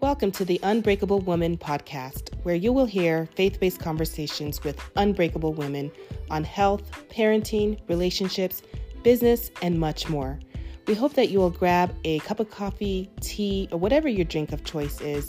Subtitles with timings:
[0.00, 5.54] Welcome to the Unbreakable Woman podcast, where you will hear faith based conversations with unbreakable
[5.54, 5.90] women
[6.30, 8.62] on health, parenting, relationships,
[9.02, 10.38] business, and much more.
[10.86, 14.52] We hope that you will grab a cup of coffee, tea, or whatever your drink
[14.52, 15.28] of choice is,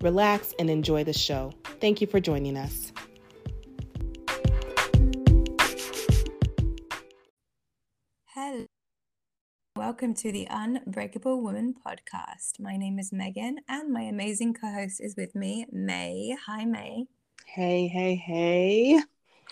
[0.00, 1.52] relax, and enjoy the show.
[1.80, 2.90] Thank you for joining us.
[9.98, 12.60] Welcome to the Unbreakable Woman podcast.
[12.60, 16.36] My name is Megan, and my amazing co host is with me, May.
[16.46, 17.06] Hi, May.
[17.44, 19.00] Hey, hey, hey.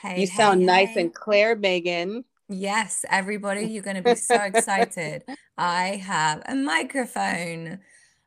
[0.01, 2.27] Hey, You hey, sound nice and clear, Megan.
[2.49, 5.25] Yes, everybody, you're going to be so excited.
[5.59, 7.81] I have a microphone.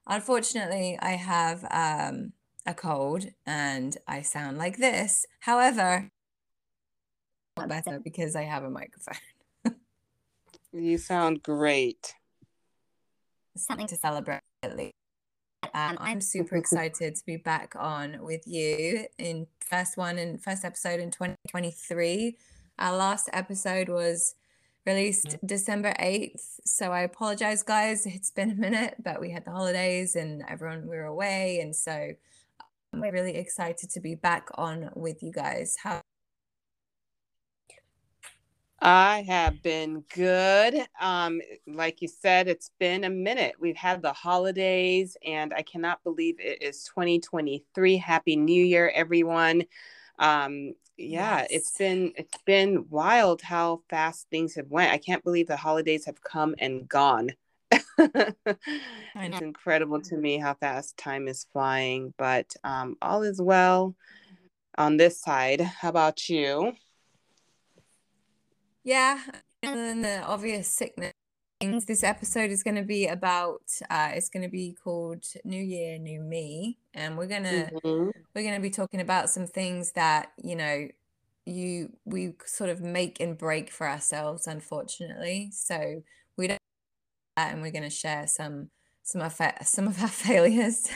[0.05, 2.33] Unfortunately, I have um,
[2.65, 5.25] a cold and I sound like this.
[5.39, 6.11] However,
[7.55, 9.15] better because I have a microphone.
[10.71, 12.15] You sound great.
[13.57, 14.41] Something to celebrate.
[14.63, 14.93] at least.
[15.73, 20.63] Um, I'm super excited to be back on with you in first one and first
[20.63, 22.37] episode in 2023.
[22.79, 24.35] Our last episode was
[24.85, 26.59] released December 8th.
[26.65, 28.05] So I apologize, guys.
[28.05, 31.59] It's been a minute, but we had the holidays and everyone we were away.
[31.61, 32.13] And so
[32.93, 35.77] I'm really excited to be back on with you guys.
[35.83, 36.01] How
[38.81, 40.75] I have been good.
[41.01, 43.55] Um, like you said, it's been a minute.
[43.59, 47.97] We've had the holidays, and I cannot believe it is 2023.
[47.97, 49.63] Happy New Year, everyone.
[50.17, 51.77] Um, yeah, it's Yes.
[51.77, 54.91] been it's been wild how fast things have went.
[54.93, 57.31] I can't believe the holidays have come and gone.
[59.21, 63.95] It's incredible to me how fast time is flying, but um, all is well
[64.77, 65.61] on this side.
[65.61, 66.73] How about you?
[68.83, 69.19] Yeah,
[69.63, 71.13] other than the obvious sickness
[71.59, 73.63] things, this episode is going to be about.
[73.89, 78.13] Uh, it's going to be called New Year, New Me, and we're gonna Mhm.
[78.35, 80.87] we're going to be talking about some things that you know
[81.45, 85.51] you we sort of make and break for ourselves, unfortunately.
[85.51, 86.03] So
[86.37, 86.59] we don't
[87.37, 88.69] that, and we're going to share some
[89.03, 90.89] some of our, some of our failures.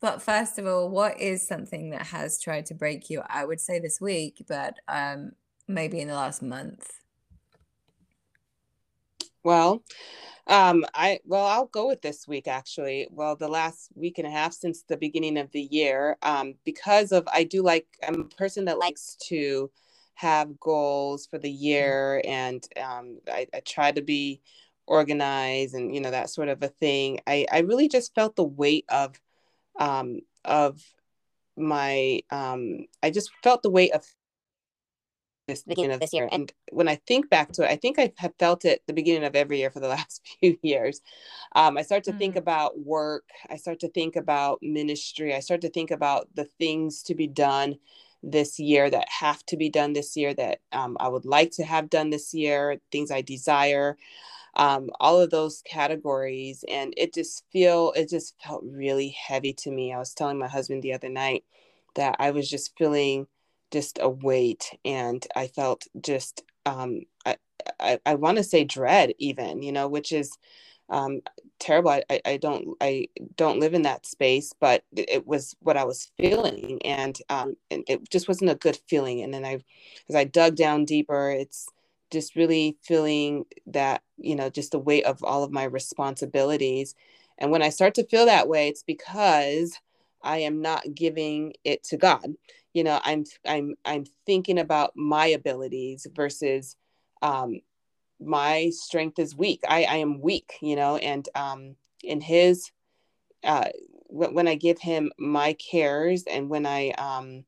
[0.00, 3.22] But first of all, what is something that has tried to break you?
[3.28, 5.32] I would say this week, but um,
[5.68, 6.90] maybe in the last month.
[9.44, 9.82] Well,
[10.46, 13.06] um, I well, I'll go with this week actually.
[13.10, 17.12] Well, the last week and a half since the beginning of the year, um, because
[17.12, 19.70] of I do like I'm a person that likes to
[20.14, 24.40] have goals for the year, and um, I, I try to be
[24.86, 27.20] organized and you know that sort of a thing.
[27.26, 29.20] I I really just felt the weight of
[29.78, 30.82] um of
[31.56, 34.04] my um I just felt the weight of
[35.48, 36.28] this beginning of this year.
[36.32, 39.24] And when I think back to it, I think I have felt it the beginning
[39.24, 41.02] of every year for the last few years.
[41.54, 42.38] Um, I start to think Mm.
[42.38, 43.24] about work.
[43.50, 45.34] I start to think about ministry.
[45.34, 47.78] I start to think about the things to be done
[48.22, 51.64] this year that have to be done this year that um, I would like to
[51.64, 53.96] have done this year, things I desire,
[54.56, 56.64] um, all of those categories.
[56.68, 59.92] And it just feel it just felt really heavy to me.
[59.92, 61.44] I was telling my husband the other night
[61.96, 63.26] that I was just feeling
[63.72, 67.36] just a weight and i felt just um i
[67.80, 70.32] i, I want to say dread even you know which is
[70.90, 71.20] um
[71.58, 71.90] terrible.
[71.90, 75.84] I, I- don't i don't live in that space but it it was what i
[75.84, 79.58] was feeling and um and it just wasn't a good feeling and then i
[80.08, 81.68] as i dug down deeper it's
[82.10, 86.94] just really feeling that you know just the weight of all of my responsibilities
[87.38, 89.78] and when i start to feel that way it's because
[90.22, 92.34] i am not giving it to god.
[92.74, 96.76] You know i'm i'm i'm thinking about my abilities versus
[97.22, 97.60] um
[98.20, 99.60] my strength is weak.
[99.68, 102.70] I i am weak you know and um in his
[103.44, 103.68] uh
[104.06, 107.44] when, when i give him my cares and when i um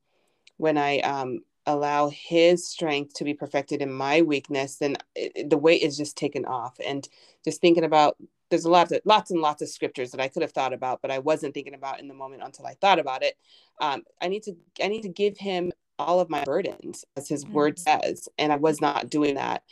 [0.56, 5.50] when i um allow his strength to be perfected in my weakness then it, it-
[5.50, 6.76] the weight is just taken off.
[6.84, 7.08] And
[7.44, 8.16] just thinking about
[8.50, 11.00] there's a lot of lots and lots of scriptures that i could have thought about
[11.02, 13.36] but i wasn't thinking about in the moment until i thought about it.
[13.80, 17.46] Um, i need to i need to give him all of my burdens as his
[17.46, 18.02] word Mhm.
[18.02, 19.62] says and i was not doing that.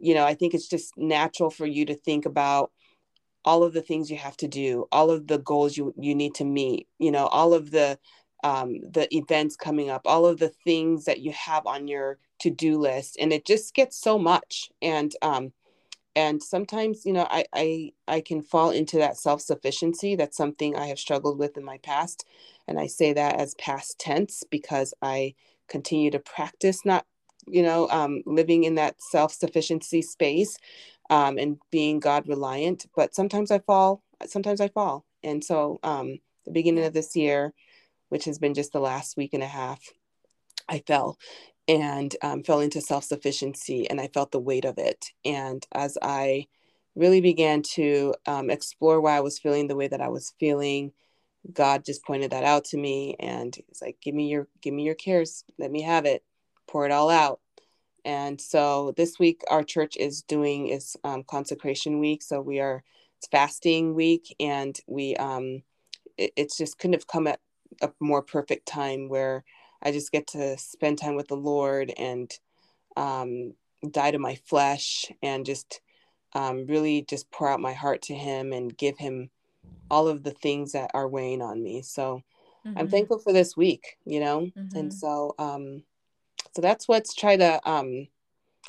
[0.00, 2.70] You know i think it's just natural for you to think about
[3.44, 6.34] all of the things you have to do all of the goals you you need
[6.36, 7.98] to meet you know all of the
[8.42, 12.78] um, the events coming up all of the things that you have on your to-do
[12.78, 14.70] list and it just gets so much.
[14.80, 15.52] And um,
[16.16, 20.16] and sometimes you know I, I i can fall into that self-sufficiency.
[20.16, 22.26] That's something i have struggled with in my past.
[22.68, 25.34] And i say that as past tense because i
[25.68, 27.06] continue to practice not
[27.46, 30.58] you know um, living in that self-sufficiency space
[31.10, 32.86] um, and being god reliant.
[32.96, 35.04] But sometimes i fall sometimes i fall.
[35.22, 37.52] And so um, the beginning of this year,
[38.08, 39.80] which has been just the last week and a half,
[40.68, 41.18] I fell
[41.70, 45.12] and um, fell into self sufficiency and I felt the weight of it.
[45.24, 46.48] And as I
[46.96, 50.92] really began to um, explore why I was feeling the way that I was feeling,
[51.52, 54.82] God just pointed that out to me and he's like, give me your, give me
[54.82, 55.44] your cares.
[55.58, 56.24] Let me have it.
[56.66, 57.38] Pour it all out.
[58.04, 62.22] And so this week our church is doing is um, consecration week.
[62.22, 62.82] So we are
[63.18, 65.62] it's fasting week and we um
[66.16, 67.38] it, it's just couldn't have come at
[67.80, 69.44] a more perfect time where
[69.82, 72.30] I just get to spend time with the Lord and
[72.96, 73.54] um,
[73.88, 75.80] die to my flesh and just
[76.34, 79.30] um, really just pour out my heart to Him and give Him
[79.90, 81.82] all of the things that are weighing on me.
[81.82, 82.22] So
[82.66, 82.78] mm-hmm.
[82.78, 84.76] I'm thankful for this week, you know, mm-hmm.
[84.76, 85.82] and so um,
[86.54, 88.08] so that's what's try to um,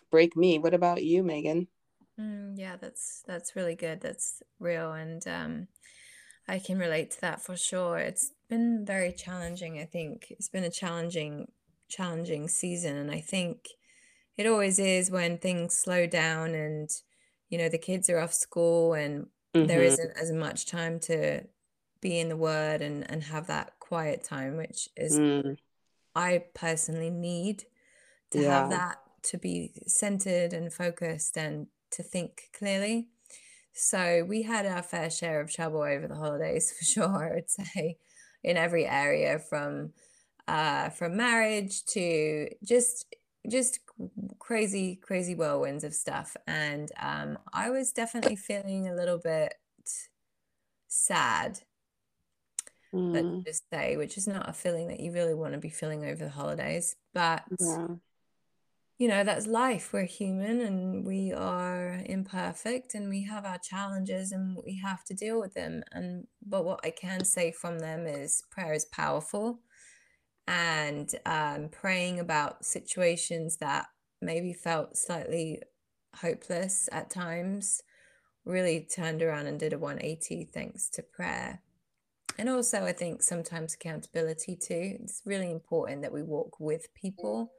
[0.10, 0.60] break me.
[0.60, 1.68] What about you, Megan?
[2.20, 4.02] Mm, yeah, that's that's really good.
[4.02, 5.68] That's real, and um,
[6.48, 7.98] I can relate to that for sure.
[7.98, 9.80] It's been very challenging.
[9.80, 11.52] I think it's been a challenging,
[11.90, 13.68] challenging season, and I think
[14.38, 16.90] it always is when things slow down and
[17.50, 19.68] you know the kids are off school and mm-hmm.
[19.68, 21.44] there isn't as much time to
[22.02, 25.58] be in the Word and and have that quiet time, which is mm.
[26.16, 27.66] I personally need
[28.32, 28.62] to yeah.
[28.62, 33.10] have that to be centered and focused and to think clearly.
[33.74, 37.50] So we had our fair share of trouble over the holidays for sure, I would
[37.50, 37.98] say,
[38.44, 39.92] in every area from
[40.48, 43.06] uh, from marriage to just
[43.50, 43.80] just
[44.40, 49.56] crazy crazy whirlwinds of stuff and um, i was definitely feeling a little bit
[50.88, 51.60] sad
[52.94, 53.14] mm.
[53.14, 56.06] let's just say which is not a feeling that you really want to be feeling
[56.06, 57.88] over the holidays but yeah
[59.02, 59.94] you know that's life.
[59.94, 65.16] We're human and we are imperfect and we have our challenges and we have to
[65.16, 65.82] deal with them.
[65.92, 69.62] And but what i can say from them is prayer is powerful.
[70.48, 73.88] And um, praying about situations that
[74.22, 75.64] maybe felt slightly
[76.18, 77.82] hopeless at times
[78.46, 81.64] really turned around and did a 180 thanks to prayer.
[82.38, 84.98] And also i think sometimes accountability too.
[85.02, 87.52] It's really important that we walk with people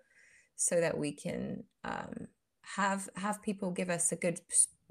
[0.56, 2.28] so that we can um,
[2.76, 4.40] have have people give us a good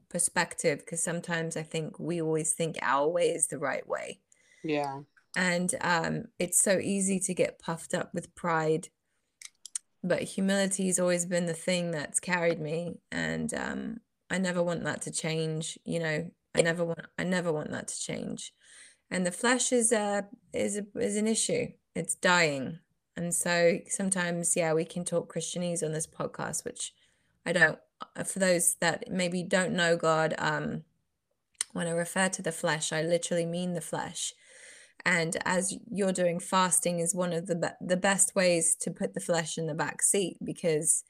[0.10, 4.20] perspective because sometimes I think we always think our way is the right way.
[4.64, 5.00] Yeah.
[5.36, 8.90] And um, it's so easy to get puffed up with pride,
[10.04, 13.98] but humility has always been the thing that's carried me, and um,
[14.30, 15.80] I never want that to change.
[15.86, 18.54] You know, I never want I never want that to change.
[19.10, 21.68] And the flesh is a is a, is an issue.
[21.96, 22.80] It's dying
[23.16, 26.94] and so sometimes, yeah, we can talk Christianese on this podcast, which
[27.46, 27.80] I don't,
[28.16, 30.84] uh, for those that maybe don't know God, um,
[31.74, 34.34] when I refer to the flesh, I literally mean the flesh.
[35.06, 39.14] And as you're doing fasting is one of the be- the best ways to put
[39.14, 41.04] the flesh in the back seat because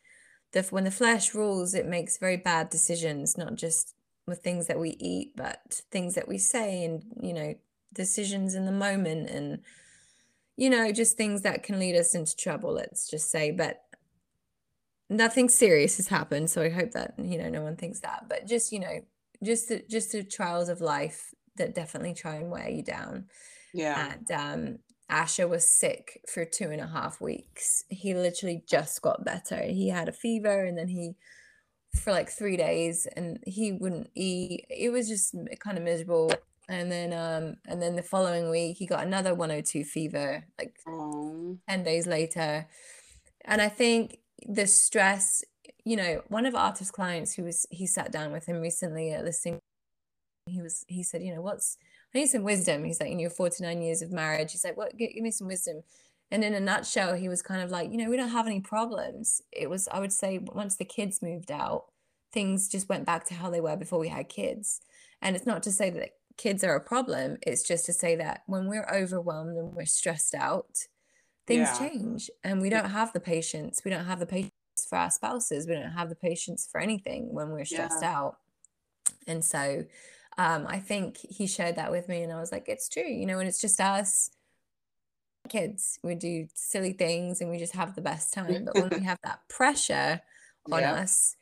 [0.54, 3.94] the when the flesh rules, it makes very bad decisions, not just
[4.28, 7.56] with things that we eat, but things that we say and you know
[7.94, 9.60] decisions in the moment and
[10.58, 13.52] you know, just things that can lead us into trouble, let's just say.
[13.52, 13.82] But
[15.10, 16.50] nothing serious has happened.
[16.50, 18.26] So I hope that, you know, no one thinks that.
[18.30, 19.02] But just, you know,
[19.44, 23.26] just the, just the trials of life that definitely try and wear you down.
[23.74, 24.14] Yeah.
[24.14, 24.80] And um,
[25.10, 27.84] Asher was sick for two and a half weeks.
[27.90, 29.62] He literally just got better.
[29.64, 31.16] He had a fever and then he,
[31.94, 34.66] for like three days, and he wouldn't eat.
[34.70, 36.34] It was just kind of miserable
[36.72, 41.58] and then um and then the following week he got another 102 fever like Aww.
[41.70, 42.68] 10 days later.
[43.46, 45.44] And i think the stress
[45.84, 49.26] you know one of Artif's clients who was he sat down with him recently at
[49.26, 49.60] listening
[50.46, 51.78] he was he said you know what's
[52.14, 52.84] i need some wisdom.
[52.84, 54.52] He's like in your 49 years of marriage.
[54.52, 55.82] He's like what give, give me some wisdom.
[56.30, 58.62] And in a nutshell he was kind of like you know we don't have any
[58.62, 59.42] problems.
[59.52, 61.86] It was i would say once the kids moved out
[62.32, 64.82] things just went back to how they were before we had kids.
[65.22, 67.38] And it's not to say that kids are a problem.
[67.42, 70.86] It's just to say that when we're overwhelmed and we're stressed out,
[71.48, 71.90] things yeah.
[71.90, 73.82] change and we don't have the patience.
[73.84, 74.52] We don't have the patience
[74.90, 75.68] for our spouses.
[75.68, 78.18] We don't have the patience for anything when we're stressed yeah.
[78.18, 78.38] out.
[79.28, 79.86] And so
[80.38, 83.26] um, I think he shared that with me and I was like, it's true, you
[83.26, 84.32] know, and it's just us
[85.50, 86.00] kids.
[86.04, 88.66] We do silly things and we just have the best time.
[88.66, 90.22] But when we have that pressure
[90.72, 90.94] on yeah.
[90.94, 91.36] us,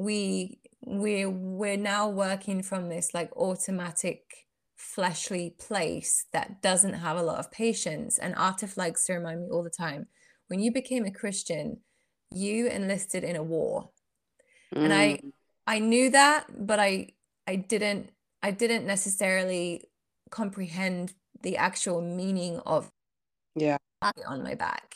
[0.00, 7.22] we we're we're now working from this like automatic fleshly place that doesn't have a
[7.22, 10.06] lot of patience and artif likes to remind me all the time
[10.48, 11.76] when you became a christian
[12.32, 13.90] you enlisted in a war
[14.74, 14.82] mm.
[14.82, 15.32] and i mm.
[15.66, 17.06] i knew that but i
[17.46, 18.10] i didn't
[18.42, 19.84] i didn't necessarily
[20.30, 22.90] comprehend the actual meaning of
[23.54, 23.76] yeah
[24.26, 24.94] on my back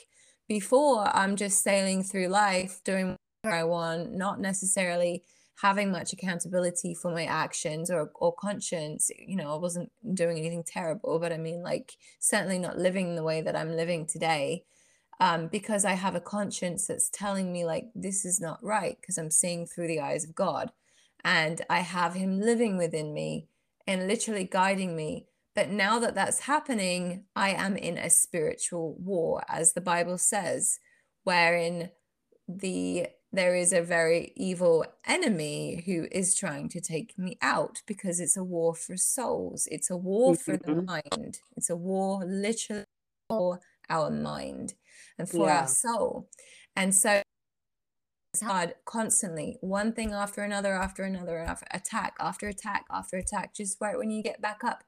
[0.48, 3.18] before i'm just sailing through life doing
[3.52, 5.22] i want not necessarily
[5.60, 10.64] having much accountability for my actions or, or conscience you know i wasn't doing anything
[10.64, 14.64] terrible but i mean like certainly not living the way that i'm living today
[15.20, 19.16] um, because i have a conscience that's telling me like this is not right because
[19.16, 20.72] i'm seeing through the eyes of god.
[21.24, 23.48] And i have him living within me
[23.86, 25.26] and literally guiding me.
[25.54, 30.80] But now that that's happening i am in a spiritual war as the bible says
[31.22, 31.90] wherein
[32.48, 38.20] the there is a very evil enemy who is trying to take me out because
[38.20, 39.66] it's a war for souls.
[39.70, 40.86] It's a war for the mm-hmm.
[40.86, 41.40] mind.
[41.56, 42.84] It's a war literally
[43.28, 43.60] for
[43.90, 44.74] our mind
[45.18, 45.60] and for yeah.
[45.62, 46.28] our soul.
[46.76, 47.22] And so
[48.32, 53.54] it's hard constantly, one thing after another, after another, after attack, after attack, after attack,
[53.54, 54.82] just right when you get back up,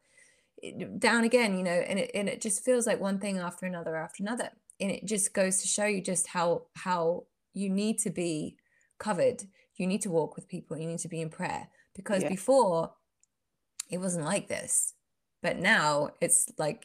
[0.98, 3.96] down again, you know, and it, and it just feels like one thing after another,
[3.96, 4.50] after another.
[4.80, 7.24] And it just goes to show you just how, how
[7.56, 8.56] you need to be
[8.98, 9.44] covered.
[9.76, 10.76] You need to walk with people.
[10.76, 12.28] You need to be in prayer because yeah.
[12.28, 12.92] before
[13.90, 14.92] it wasn't like this.
[15.42, 16.84] But now it's like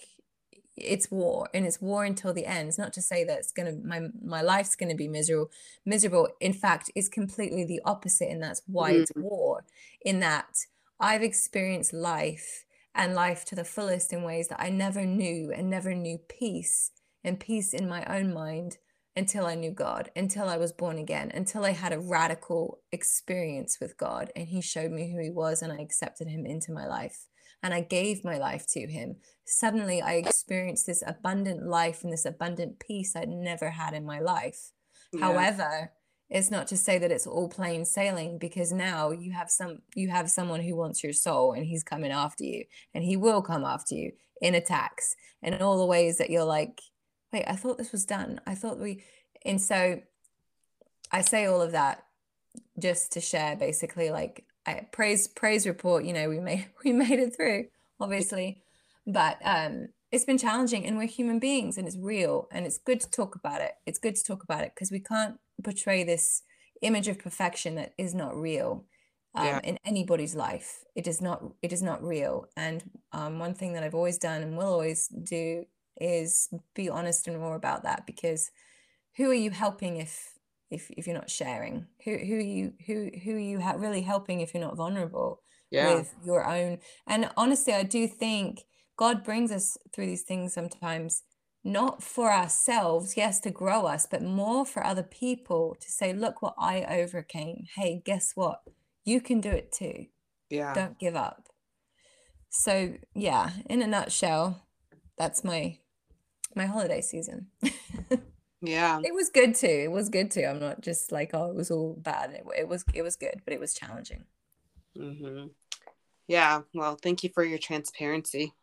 [0.78, 2.70] it's war and it's war until the end.
[2.70, 5.52] It's not to say that it's gonna my my life's gonna be miserable.
[5.86, 6.30] Miserable.
[6.40, 9.02] In fact, it's completely the opposite, and that's why mm-hmm.
[9.02, 9.66] it's war.
[10.06, 10.56] In that
[11.02, 12.64] I've experienced life
[12.96, 16.92] and life to the fullest in ways that I never knew and never knew peace
[17.26, 18.78] and peace in my own mind
[19.16, 23.78] until I knew God, until I was born again, until I had a radical experience
[23.82, 26.88] with God and He showed me who He was and I accepted Him into my
[26.88, 27.28] life
[27.64, 29.18] and I gave my life to Him.
[29.46, 34.20] Suddenly, I experienced this abundant life and this abundant peace I'd never had in my
[34.20, 34.72] life.
[35.14, 35.26] Yeah.
[35.26, 35.92] However,
[36.30, 40.10] it's not to say that it's all plain sailing because now you have some you
[40.10, 42.64] have someone who wants your soul and he's coming after you
[42.94, 45.14] and he will come after you in attacks
[45.44, 46.82] and in all the ways that you're like
[47.32, 48.42] wait, I thought this was done.
[48.46, 49.04] I thought we,
[49.46, 50.02] and so
[51.12, 52.04] I say all of that
[52.80, 57.20] just to share basically like I praise praise report, you know, we made we made
[57.20, 57.66] it through,
[58.00, 58.62] obviously.
[59.06, 63.00] But um it's been challenging and we're human beings and it's real and it's good
[63.00, 63.72] to talk about it.
[63.86, 66.44] It's good to talk about it because we can't portray this
[66.82, 68.86] image of perfection that is not real
[69.36, 69.60] um, yeah.
[69.64, 70.84] in anybody's life.
[70.96, 72.48] It is not it is not real.
[72.58, 75.66] And um, one thing that I've always done and will always do
[76.00, 78.50] is be honest and raw about that because
[79.18, 80.34] who are you helping if
[80.70, 81.86] if, if you're not sharing?
[82.06, 85.42] Who who are you who who are you ha- really helping if you're not vulnerable
[85.70, 85.94] yeah.
[85.94, 86.80] with your own?
[87.08, 88.62] And honestly i do think
[88.98, 91.24] god brings us through these things sometimes
[91.64, 96.42] not for ourselves yes to grow us but more for other people to say look
[96.42, 97.66] what i overcame.
[97.76, 98.62] Hey guess what?
[99.04, 100.06] You can do it too.
[100.50, 100.74] Yeah.
[100.74, 101.50] Don't give up.
[102.50, 104.68] So yeah in a nutshell
[105.18, 105.78] that's my
[106.56, 107.48] my holiday season.
[108.62, 109.00] yeah.
[109.04, 109.68] It was good too.
[109.68, 110.44] It was good too.
[110.44, 112.32] I'm not just like, oh, it was all bad.
[112.32, 114.26] It, it was it was good, but it was challenging.
[114.98, 115.48] Mm-hmm.
[116.28, 116.62] Yeah.
[116.74, 118.54] Well, thank you for your transparency.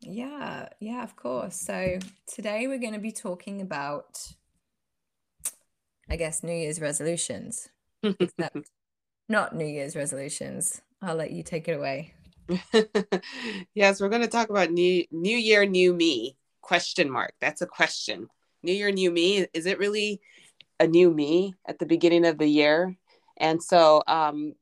[0.00, 1.56] Yeah, yeah, of course.
[1.56, 1.98] So
[2.32, 4.34] today we're going to be talking about,
[6.08, 7.68] I guess, New Year's resolutions,
[8.02, 8.70] except
[9.28, 10.80] not New Year's resolutions.
[11.02, 12.14] I'll let you take it away.
[13.74, 16.36] yes, we're going to talk about new new year, new me.
[16.60, 17.34] Question mark.
[17.40, 18.28] That's a question.
[18.62, 19.46] New year, new me.
[19.52, 20.20] Is it really
[20.80, 22.96] a new me at the beginning of the year?
[23.38, 24.54] And so, um,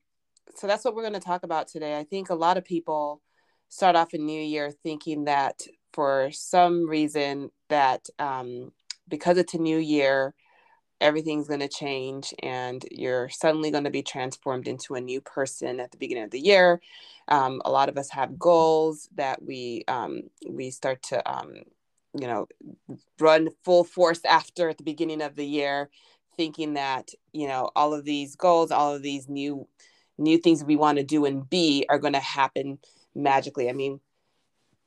[0.57, 1.99] so that's what we're going to talk about today.
[1.99, 3.23] I think a lot of people
[3.69, 5.62] start off a new year thinking that
[5.93, 8.73] for some reason that um,
[9.09, 10.35] because it's a new year,
[11.01, 15.81] everything's going to change and you're suddenly going to be transformed into a new person
[15.81, 16.81] at the beginning of the year.
[17.29, 21.55] Um, a lot of us have goals that we um, we start to um,
[22.19, 22.47] you know
[23.19, 25.91] run full force after at the beginning of the year
[26.37, 29.67] thinking that you know all of these goals all of these new
[30.19, 32.79] new things we want to do and be are going to happen
[33.15, 33.69] magically.
[33.69, 34.01] I mean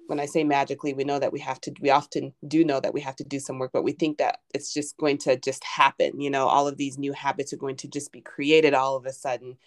[0.07, 2.93] when I say magically, we know that we have to, we often do know that
[2.93, 5.63] we have to do some work, but we think that it's just going to just
[5.63, 6.19] happen.
[6.19, 9.05] You know, all of these new habits are going to just be created all of
[9.05, 9.57] a sudden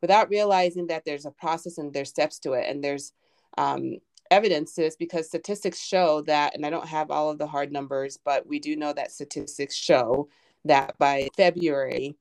[0.00, 2.66] without realizing that there's a process and there's steps to it.
[2.68, 3.12] And there's
[3.58, 3.96] um,
[4.30, 7.72] evidence to this because statistics show that, and I don't have all of the hard
[7.72, 10.28] numbers, but we do know that statistics show
[10.64, 12.16] that by February,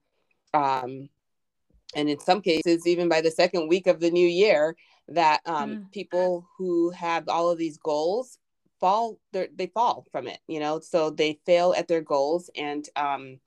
[0.54, 1.10] um,
[1.96, 4.76] and in some cases, even by the second week of the new year,
[5.10, 5.92] that um, mm.
[5.92, 8.38] people who have all of these goals
[8.80, 10.80] fall they fall from it you know?
[10.80, 13.40] So they fail at their goals and um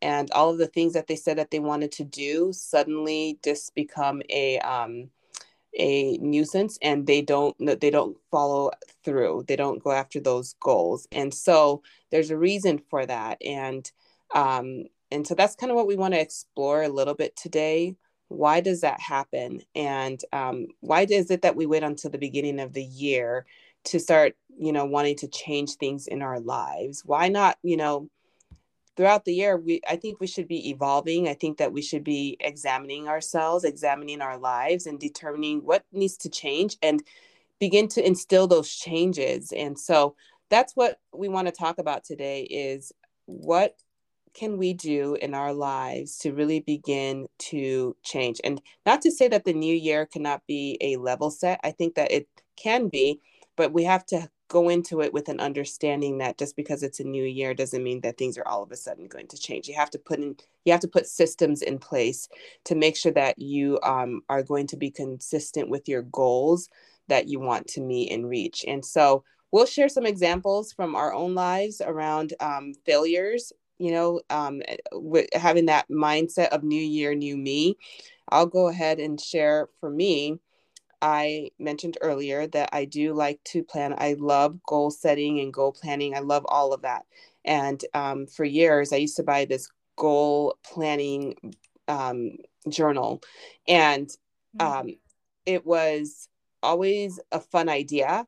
[0.00, 3.74] and all of the things that they said that they wanted to do suddenly just
[3.74, 5.10] become a um
[5.78, 8.70] a nuisance and they don't they don't follow
[9.04, 9.44] through.
[9.46, 11.06] They don't go after those goals.
[11.12, 13.38] And so there's a reason for that.
[13.44, 13.90] And
[14.34, 17.96] um and so that's kind of what we want to explore a little bit today
[18.28, 19.62] why does that happen?
[19.74, 23.46] And um, why is it that we wait until the beginning of the year
[23.84, 27.02] to start you know wanting to change things in our lives?
[27.04, 28.08] Why not you know
[28.96, 31.28] throughout the year we i think we should be evolving.
[31.28, 36.16] I think that we should be examining ourselves examining our lives and determining what needs
[36.18, 37.02] to change and
[37.58, 39.52] begin to instill those changes.
[39.52, 40.14] And so
[40.50, 42.92] that's what we want to talk about today is
[43.26, 43.76] what
[44.34, 48.40] can we do in our lives to really begin to change?
[48.44, 51.94] And not to say that the new year cannot be a level set i think
[51.94, 53.20] that it can be
[53.56, 57.04] but we have to go into it with an understanding that just because it's a
[57.04, 59.68] new year doesn't mean that things are all of a sudden going to change.
[59.68, 62.28] You have to put in you have to put systems in place
[62.64, 66.68] to make sure that you um, are going to be consistent with your goals
[67.08, 68.64] that you want to meet and reach.
[68.66, 74.20] And so we'll share some examples from our own lives around um, failures you know
[74.30, 77.76] um, with having that mindset of new year new me
[78.30, 80.38] i'll go ahead and share for me
[81.00, 83.94] I mentioned earlier that I do like to plan.
[83.96, 86.14] I love goal setting and goal planning.
[86.14, 87.06] I love all of that.
[87.44, 91.36] And um, for years, I used to buy this goal planning
[91.86, 92.32] um,
[92.68, 93.22] journal,
[93.66, 94.08] and
[94.58, 94.66] mm-hmm.
[94.66, 94.88] um,
[95.46, 96.28] it was
[96.62, 98.26] always a fun idea,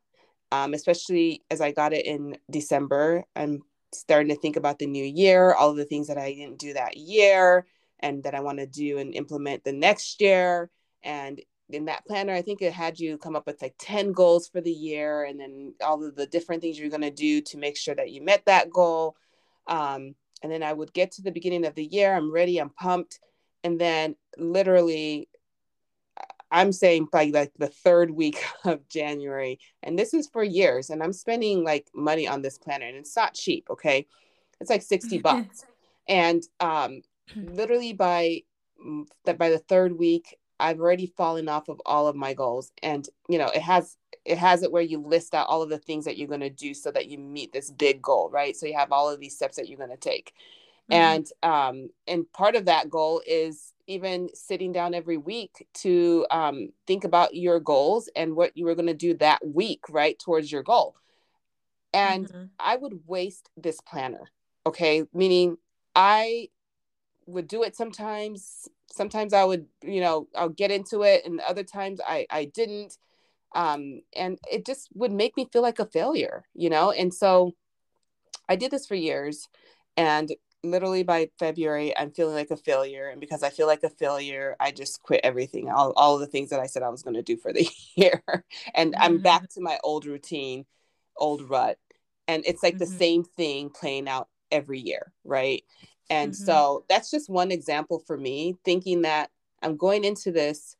[0.52, 3.24] um, especially as I got it in December.
[3.36, 6.58] I'm starting to think about the new year, all of the things that I didn't
[6.58, 7.66] do that year,
[8.00, 10.70] and that I want to do and implement the next year.
[11.02, 14.48] And in that planner, I think it had you come up with like 10 goals
[14.48, 17.58] for the year and then all of the different things you're going to do to
[17.58, 19.16] make sure that you met that goal.
[19.66, 22.70] Um, and then I would get to the beginning of the year, I'm ready, I'm
[22.70, 23.20] pumped.
[23.62, 25.28] And then literally,
[26.50, 31.02] I'm saying by like the third week of January, and this is for years, and
[31.02, 34.06] I'm spending like money on this planner, and it's not cheap, okay?
[34.60, 35.64] It's like 60 bucks.
[36.08, 37.02] and um,
[37.36, 38.42] literally by
[39.26, 42.70] that by the third week I've already fallen off of all of my goals.
[42.82, 45.78] And, you know, it has it has it where you list out all of the
[45.78, 48.54] things that you're going to do so that you meet this big goal, right?
[48.54, 50.32] So you have all of these steps that you're going to take.
[50.90, 50.92] Mm-hmm.
[50.92, 56.68] And um and part of that goal is even sitting down every week to um,
[56.86, 60.52] think about your goals and what you were going to do that week, right, towards
[60.52, 60.94] your goal.
[61.92, 62.44] And mm-hmm.
[62.60, 64.30] I would waste this planner,
[64.64, 65.04] okay?
[65.12, 65.56] Meaning
[65.96, 66.50] I
[67.26, 71.64] would do it sometimes sometimes I would, you know, I'll get into it and other
[71.64, 72.96] times I, I didn't.
[73.54, 76.90] Um, and it just would make me feel like a failure, you know?
[76.92, 77.52] And so
[78.48, 79.48] I did this for years
[79.96, 80.30] and
[80.62, 83.08] literally by February, I'm feeling like a failure.
[83.08, 86.50] And because I feel like a failure, I just quit everything, all, all the things
[86.50, 88.22] that I said I was going to do for the year.
[88.74, 89.02] and mm-hmm.
[89.02, 90.66] I'm back to my old routine,
[91.16, 91.78] old rut.
[92.28, 92.80] And it's like mm-hmm.
[92.80, 95.64] the same thing playing out every year, right?
[96.08, 96.44] And mm-hmm.
[96.44, 99.30] so that's just one example for me, thinking that
[99.62, 100.76] I'm going into this,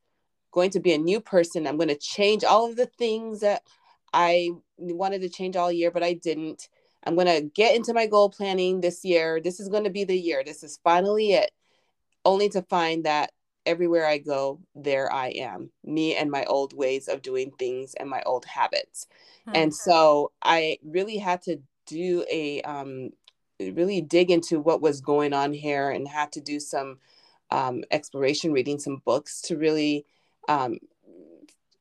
[0.51, 1.65] going to be a new person.
[1.65, 3.63] I'm going to change all of the things that
[4.13, 6.67] I wanted to change all year, but I didn't.
[7.03, 9.41] I'm going to get into my goal planning this year.
[9.41, 10.43] This is going to be the year.
[10.43, 11.51] This is finally it.
[12.23, 13.31] Only to find that
[13.65, 18.09] everywhere I go, there I am, me and my old ways of doing things and
[18.09, 19.07] my old habits.
[19.47, 19.55] Mm-hmm.
[19.55, 23.09] And so I really had to do a um,
[23.59, 26.99] really dig into what was going on here and had to do some
[27.49, 30.05] um, exploration, reading some books to really
[30.47, 30.77] um,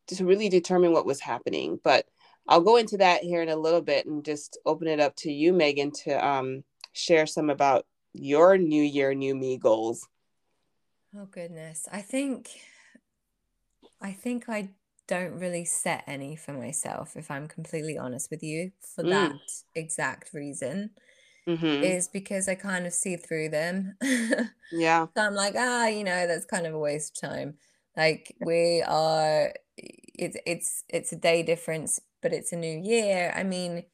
[0.09, 1.79] to really determine what was happening.
[1.83, 2.07] But
[2.49, 5.33] I'll go into that here in a little bit and just open it up to
[5.33, 10.07] you, Megan, to um, share some about your New Year, New Me goals.
[11.17, 12.49] Oh goodness, I think
[14.01, 14.71] I think I
[15.07, 19.11] don't really set any for myself, if I'm completely honest with you, for mm.
[19.11, 19.37] that
[19.75, 20.91] exact reason
[21.49, 21.83] mm-hmm.
[21.83, 23.97] is because I kind of see through them.
[24.73, 25.07] yeah.
[25.17, 27.55] So I'm like, ah, you know, that's kind of a waste of time.
[27.97, 33.33] Like we are it's it's it's a day difference, but it's a new year.
[33.35, 33.85] I mean,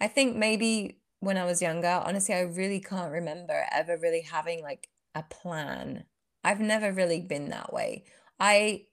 [0.00, 4.62] I think maybe when I was younger, honestly, I really can't remember ever really having
[4.62, 6.04] like a plan.
[6.42, 8.04] I've never really been that way.
[8.40, 8.86] I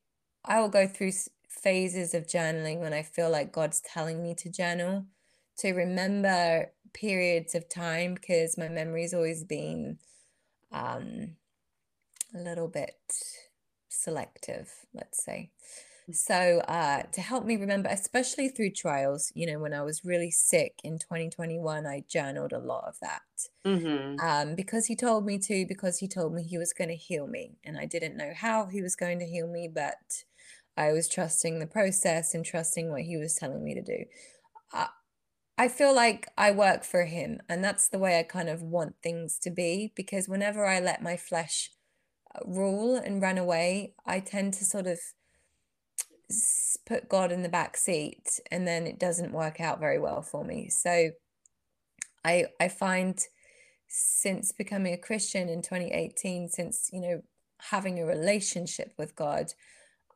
[0.45, 1.11] I will go through
[1.47, 5.05] phases of journaling when I feel like God's telling me to journal
[5.57, 9.97] to remember periods of time because my memory's always been
[10.71, 11.35] um,
[12.33, 12.95] a little bit
[13.89, 15.51] selective, let's say.
[16.11, 20.31] So, uh, to help me remember, especially through trials, you know, when I was really
[20.31, 23.21] sick in 2021, I journaled a lot of that
[23.65, 24.19] mm-hmm.
[24.19, 27.27] um, because he told me to, because he told me he was going to heal
[27.27, 27.57] me.
[27.63, 30.23] And I didn't know how he was going to heal me, but
[30.75, 34.05] I was trusting the process and trusting what he was telling me to do.
[34.71, 34.87] I,
[35.57, 38.95] I feel like I work for him, and that's the way I kind of want
[39.03, 41.71] things to be because whenever I let my flesh
[42.33, 44.99] uh, rule and run away, I tend to sort of
[46.85, 50.43] put God in the back seat and then it doesn't work out very well for
[50.43, 50.69] me.
[50.69, 51.11] So
[52.23, 53.19] I I find
[53.87, 57.21] since becoming a Christian in 2018 since you know
[57.71, 59.53] having a relationship with God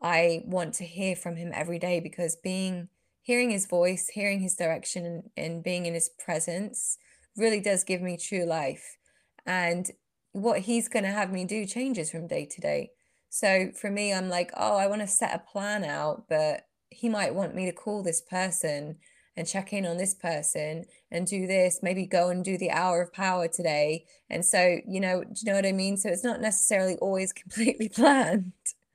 [0.03, 2.89] I want to hear from him every day because being
[3.21, 6.97] hearing his voice, hearing his direction and, being in his presence
[7.37, 8.97] really does give me true life.
[9.45, 9.89] And
[10.33, 12.91] what he's going to have me do changes from day to day.
[13.33, 17.09] So for me, I'm like, oh, I want to set a plan out, but he
[17.09, 18.97] might want me to call this person
[19.35, 23.01] and check in on this person and do this, maybe go and do the hour
[23.01, 24.05] of power today.
[24.29, 25.97] And so, you know, do you know what I mean?
[25.97, 28.53] So it's not necessarily always completely planned.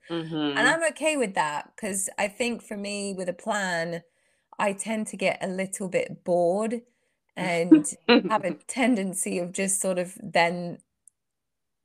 [0.09, 0.57] Mm-hmm.
[0.57, 4.03] And I'm okay with that because I think for me, with a plan,
[4.57, 6.83] I tend to get a little bit bored
[7.35, 10.77] and have a tendency of just sort of then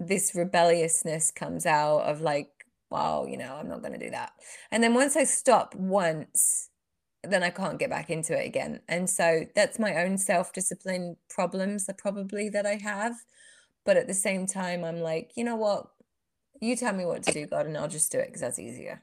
[0.06, 2.48] this rebelliousness comes out of like,
[2.90, 4.32] wow, you know, I'm not going to do that.
[4.70, 6.70] And then once I stop once,
[7.22, 8.80] then I can't get back into it again.
[8.88, 13.14] And so that's my own self discipline problems, that probably that I have.
[13.84, 15.86] But at the same time, I'm like, you know what?
[16.60, 19.02] You tell me what to do, God, and I'll just do it because that's easier.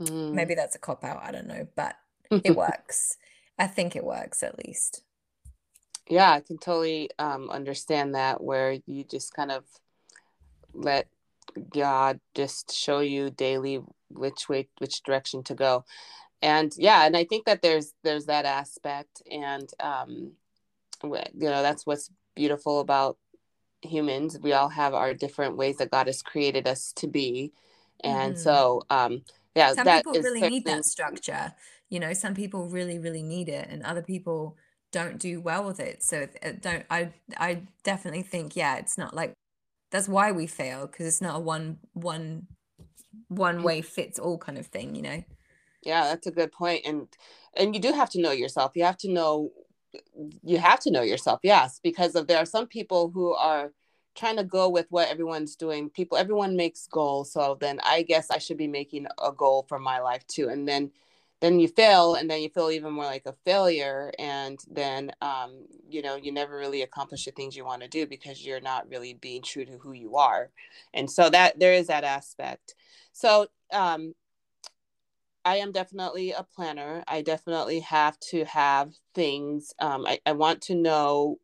[0.00, 0.32] Mm.
[0.32, 1.22] Maybe that's a cop out.
[1.22, 1.96] I don't know, but
[2.30, 3.16] it works.
[3.58, 5.02] I think it works at least.
[6.08, 9.64] Yeah, I can totally um, understand that where you just kind of
[10.74, 11.08] let
[11.70, 13.80] God just show you daily
[14.10, 15.84] which way, which direction to go.
[16.40, 20.32] And yeah, and I think that there's there's that aspect, and um,
[21.02, 23.16] you know that's what's beautiful about
[23.82, 24.38] humans.
[24.40, 27.52] We all have our different ways that God has created us to be,
[28.02, 28.42] and mm-hmm.
[28.42, 29.22] so um,
[29.54, 31.54] yeah, some people really need that structure.
[31.90, 34.56] You know, some people really really need it, and other people
[34.90, 36.02] don't do well with it.
[36.02, 39.32] So uh, don't I I definitely think yeah, it's not like
[39.92, 42.48] that's why we fail because it's not a one one
[43.28, 43.62] one mm.
[43.62, 45.22] way fits all kind of thing you know?
[45.82, 47.06] Yeah that's a good point and
[47.54, 48.72] and you do have to know yourself.
[48.74, 49.52] You have to know
[50.42, 53.72] you have to know yourself yes because of there are some people who are
[54.14, 55.90] trying to go with what everyone's doing.
[55.90, 59.78] People everyone makes goals so then i guess i should be making a goal for
[59.78, 60.90] my life too and then
[61.42, 65.66] then you fail and then you feel even more like a failure and then um,
[65.90, 68.88] you know you never really accomplish the things you want to do because you're not
[68.88, 70.50] really being true to who you are.
[70.94, 72.76] And so that there is that aspect.
[73.12, 74.14] So um,
[75.44, 77.02] i am definitely a planner.
[77.08, 81.38] I definitely have to have things um, I, I want to know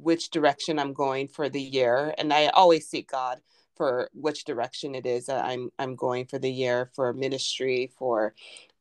[0.00, 3.40] which direction i'm going for the year and i always seek god
[3.78, 8.34] for which direction it is that I'm I'm going for the year for ministry for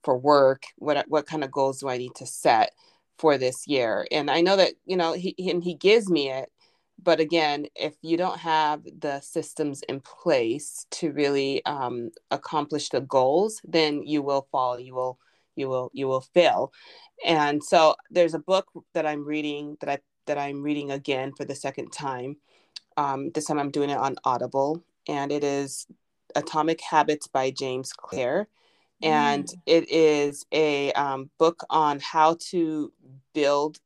[0.08, 2.72] for work what what kind of goals do i need to set
[3.18, 4.08] for this year?
[4.10, 6.50] And i know that you know he and he gives me it
[7.04, 13.02] but again if you don't have the systems in place to really um, accomplish the
[13.02, 15.20] goals then you will fall you will
[15.58, 16.72] you will you will fail.
[17.26, 21.44] And so there's a book that i'm reading that i that i'm reading again for
[21.44, 22.38] the second time.
[22.96, 25.86] Um, this time i'm doing it on audible and it is
[26.34, 28.48] atomic habits by james clear
[29.02, 29.54] and mm.
[29.66, 32.92] it is a um, book on how to
[33.34, 33.80] build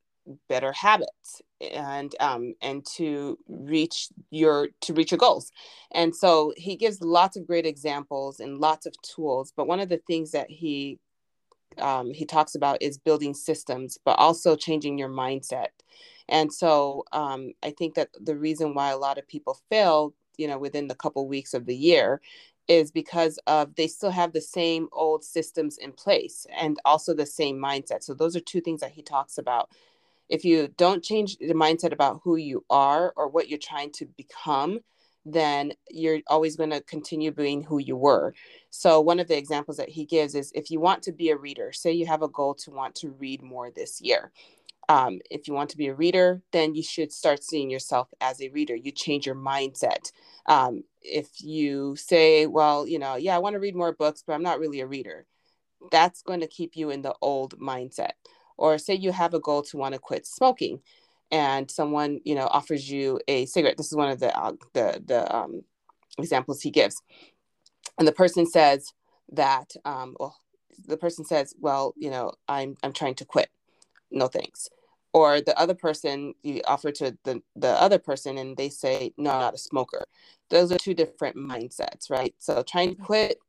[0.48, 5.52] better habits and um, and to reach your to reach your goals
[5.92, 9.90] and so he gives lots of great examples and lots of tools but one of
[9.90, 11.00] the things that he
[11.80, 15.68] um, he talks about is building systems but also changing your mindset
[16.30, 20.48] and so um, i think that the reason why a lot of people fail you
[20.48, 22.22] know within the couple weeks of the year
[22.68, 27.26] is because of they still have the same old systems in place and also the
[27.26, 28.04] same mindset.
[28.04, 29.70] So those are two things that he talks about.
[30.30, 34.06] If you don't change the mindset about who you are or what you're trying to
[34.06, 34.80] become,
[35.26, 38.34] then you're always going to continue being who you were.
[38.70, 41.38] So one of the examples that he gives is if you want to be a
[41.38, 44.32] reader, say you have a goal to want to read more this year.
[44.90, 48.42] Um, if you want to be a reader, then you should start seeing yourself as
[48.42, 48.76] a reader.
[48.76, 50.12] You change your mindset.
[50.48, 54.34] Um, if you say, well, you know, yeah, I want to read more books, but
[54.34, 55.26] I'm not really a reader,
[55.92, 58.12] that's going to keep you in the old mindset.
[58.58, 60.82] Or say you have a goal to want to quit smoking
[61.32, 63.78] and someone, you know, offers you a cigarette.
[63.78, 65.64] This is one of the, uh, the, the um,
[66.20, 67.02] examples he gives.
[67.98, 68.94] And the person says
[69.32, 70.38] that, um, well,
[70.88, 73.50] the person says, well, you know, I'm, I'm trying to quit.
[74.12, 74.70] No thanks
[75.14, 79.32] or the other person you offer to the, the other person and they say no
[79.32, 80.06] I'm not a smoker.
[80.50, 82.34] Those are two different mindsets right?
[82.38, 83.40] So trying to quit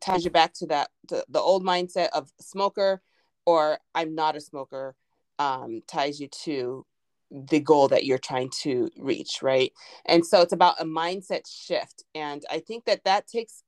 [0.00, 3.00] ties you back to that the, the old mindset of smoker
[3.46, 4.94] or I'm not a smoker
[5.38, 6.84] um, ties you to
[7.30, 9.72] the goal that you're trying to reach right?
[10.06, 13.62] And so it's about a mindset shift and i think that that takes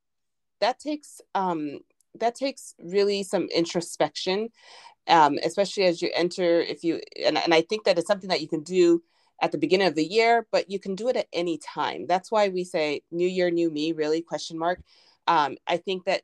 [0.60, 1.80] that takes um
[2.18, 4.48] that takes really some introspection
[5.08, 8.40] um especially as you enter if you and, and i think that it's something that
[8.40, 9.02] you can do
[9.40, 12.06] at the beginning of the year but you can do it at any time.
[12.06, 14.80] That's why we say new year new me really question mark.
[15.26, 16.22] Um i think that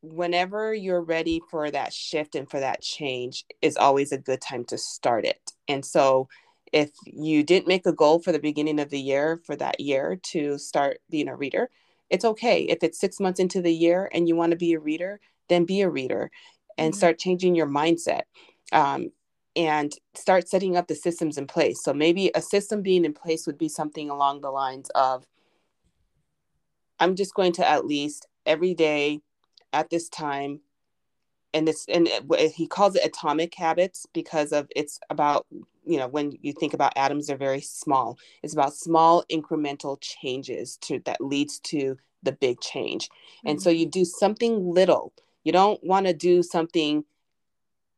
[0.00, 4.64] whenever you're ready for that shift and for that change is always a good time
[4.64, 5.52] to start it.
[5.66, 6.28] And so
[6.72, 10.20] if you didn't make a goal for the beginning of the year for that year
[10.22, 11.70] to start being a reader,
[12.10, 12.62] it's okay.
[12.62, 15.64] If it's six months into the year and you want to be a reader, then
[15.64, 16.30] be a reader
[16.78, 16.98] and mm-hmm.
[16.98, 18.22] start changing your mindset
[18.72, 19.10] um,
[19.56, 21.82] and start setting up the systems in place.
[21.82, 25.26] So maybe a system being in place would be something along the lines of
[27.00, 29.20] I'm just going to at least every day
[29.72, 30.60] at this time
[31.54, 32.08] and it's and
[32.54, 35.46] he calls it atomic habits because of it's about
[35.84, 40.76] you know when you think about atoms they're very small it's about small incremental changes
[40.78, 43.48] to that leads to the big change mm-hmm.
[43.48, 43.80] and so mm-hmm.
[43.80, 45.12] you do something little
[45.48, 47.02] you don't want to do something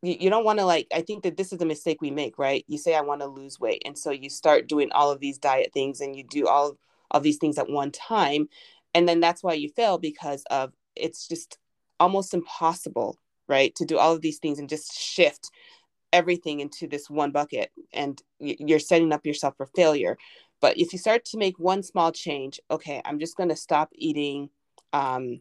[0.02, 2.38] you, you don't want to like i think that this is a mistake we make
[2.38, 2.64] right?
[2.68, 5.36] You say i want to lose weight and so you start doing all of these
[5.36, 6.78] diet things and you do all
[7.10, 8.48] of these things at one time
[8.94, 11.58] and then that's why you fail because of it's just
[11.98, 15.50] almost impossible right to do all of these things and just shift
[16.12, 20.16] everything into this one bucket and you're setting up yourself for failure.
[20.60, 23.88] But if you start to make one small change okay i'm just going to stop
[23.94, 24.50] eating
[24.92, 25.40] um,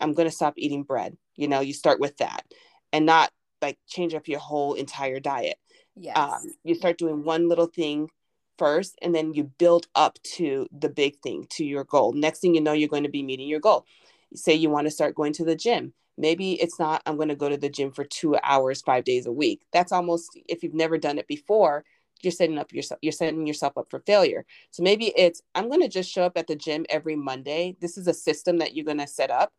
[0.00, 2.44] i'm going to stop eating bread you know you start with that
[2.92, 3.30] and not
[3.64, 5.56] like change up your whole entire diet.
[5.96, 6.16] Yes.
[6.16, 8.10] Um, you start doing one little thing
[8.58, 12.12] first and then you build up to the big thing to your goal.
[12.12, 13.86] Next thing you know you're going to be meeting your goal.
[14.34, 15.94] Say you want to start going to the gym.
[16.16, 19.26] Maybe it's not i'm going to go to the gym for two hours five days
[19.26, 19.62] a week.
[19.72, 21.84] That's almost if you've never done it before
[22.22, 24.44] you're setting up yourself you're setting yourself up for failure.
[24.70, 27.76] So maybe it's i'm going to just show up at the gym every monday.
[27.80, 29.52] This is a system that you're going to set up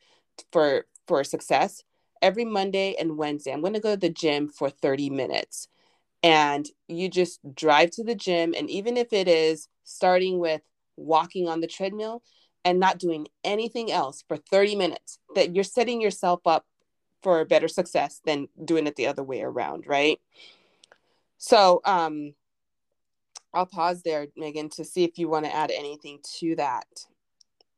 [0.51, 1.83] for for success
[2.21, 5.67] every monday and wednesday i'm going to go to the gym for 30 minutes
[6.23, 10.61] and you just drive to the gym and even if it is starting with
[10.97, 12.21] walking on the treadmill
[12.65, 16.65] and not doing anything else for 30 minutes, that you're setting yourself up
[17.21, 20.19] for a better success than doing it the other way around, right?
[21.37, 22.33] So, um,
[23.53, 26.87] I'll pause there, Megan, to see if you want to add anything to that.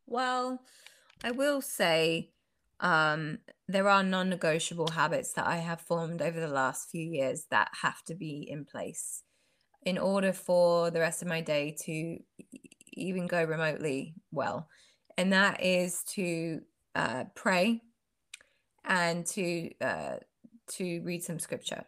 [0.07, 0.61] Well,
[1.23, 2.29] I will say
[2.79, 7.45] um, there are non negotiable habits that I have formed over the last few years
[7.49, 9.23] that have to be in place
[9.83, 12.17] in order for the rest of my day to
[12.93, 14.67] even go remotely well.
[15.17, 16.61] And that is to
[16.93, 17.81] uh, pray
[18.83, 20.15] and to uh,
[20.73, 21.83] to read some scripture.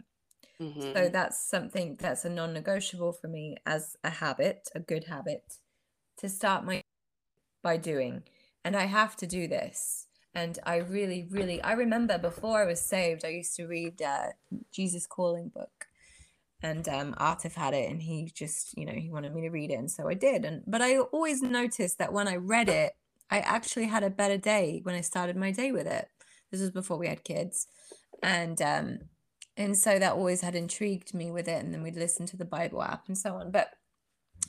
[0.62, 0.94] Mm-hmm.
[0.94, 5.44] So that's something that's a non-negotiable for me as a habit, a good habit
[6.18, 6.82] to start my
[7.64, 8.24] by doing.
[8.66, 10.08] And I have to do this.
[10.36, 14.28] And I really, really, I remember before I was saved, I used to read uh,
[14.72, 15.88] Jesus Calling book
[16.62, 19.72] and um, Artif had it, and he just, you know, he wanted me to read
[19.72, 20.44] it, and so I did.
[20.44, 22.94] And but I always noticed that when I read it,
[23.32, 26.10] I actually had a better day when I started my day with it.
[26.52, 27.68] This was before we had kids,
[28.22, 29.00] and um,
[29.56, 31.64] and so that always had intrigued me with it.
[31.64, 33.52] And then we'd listen to the Bible app and so on.
[33.52, 33.72] But,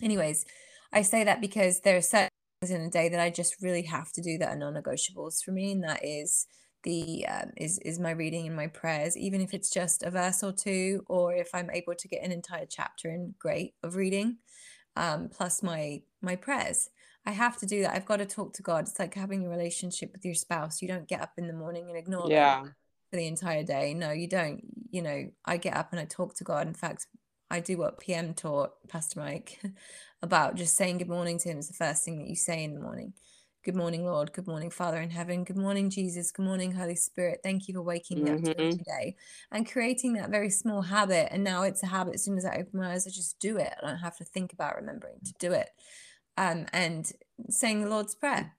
[0.03, 0.45] anyways,
[0.93, 2.30] I say that because there are certain
[2.69, 5.73] in a day that I just really have to do that are non-negotiables for me,
[5.73, 6.47] and that is
[6.83, 10.43] the um, is is my reading and my prayers even if it's just a verse
[10.43, 14.39] or two or if i'm able to get an entire chapter in great of reading
[14.97, 16.91] um, plus my my prayers.
[17.27, 17.95] I have to do that.
[17.95, 18.89] I've got to talk to god.
[18.89, 20.81] It's like having a relationship with your spouse.
[20.81, 22.63] You don't get up in the morning and ignore yeah.
[22.63, 22.75] them
[23.11, 23.95] for the entire day.
[23.95, 24.63] No you don't.
[24.91, 26.67] You know i get up and i talk to god.
[26.67, 27.07] In fact
[27.51, 29.61] i do what pm taught pastor mike
[30.23, 32.75] about just saying good morning to him is the first thing that you say in
[32.75, 33.13] the morning
[33.63, 34.33] Good morning, Lord.
[34.33, 35.45] Good morning, Father in heaven.
[35.45, 36.31] Good morning, Jesus.
[36.31, 37.41] Good morning, Holy Spirit.
[37.43, 38.49] Thank you for waking me mm-hmm.
[38.49, 39.17] up today
[39.53, 41.29] and creating that very small habit.
[41.31, 42.15] And now it's a habit.
[42.15, 43.71] As soon as I open my eyes, I just do it.
[43.77, 45.69] I don't have to think about remembering to do it.
[46.39, 47.13] Um, and
[47.51, 48.55] saying the Lord's Prayer.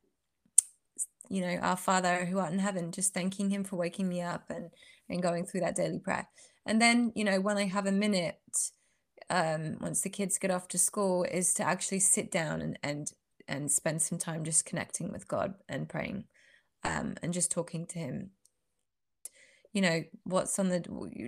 [1.29, 4.51] You know, our Father who art in heaven, just thanking Him for waking me up
[4.51, 4.69] and
[5.09, 6.29] and going through that daily prayer.
[6.67, 8.37] And then, you know, when I have a minute,
[9.31, 13.13] um, once the kids get off to school, is to actually sit down and and
[13.47, 16.25] and spend some time just connecting with God and praying
[16.83, 18.31] um, and just talking to Him.
[19.73, 20.81] you know what's on the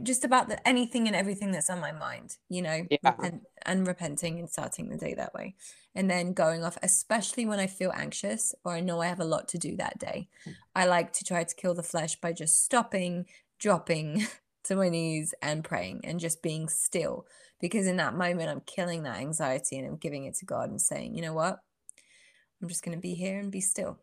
[0.04, 3.00] just about the anything and everything that's on my mind you know Yeah.
[3.02, 5.56] repent, and repenting and starting the day that way
[5.96, 9.26] and then going off especially when i feel anxious or i know i have a
[9.26, 10.28] lot to do that day
[10.76, 13.26] i like to try to kill the flesh by just stopping
[13.60, 14.26] dropping
[14.64, 17.26] to my knees and praying and just being still
[17.60, 20.82] because in that moment i'm killing that anxiety and i'm giving it to god and
[20.82, 21.60] saying you know what
[22.62, 24.00] i'm just going to be here and be still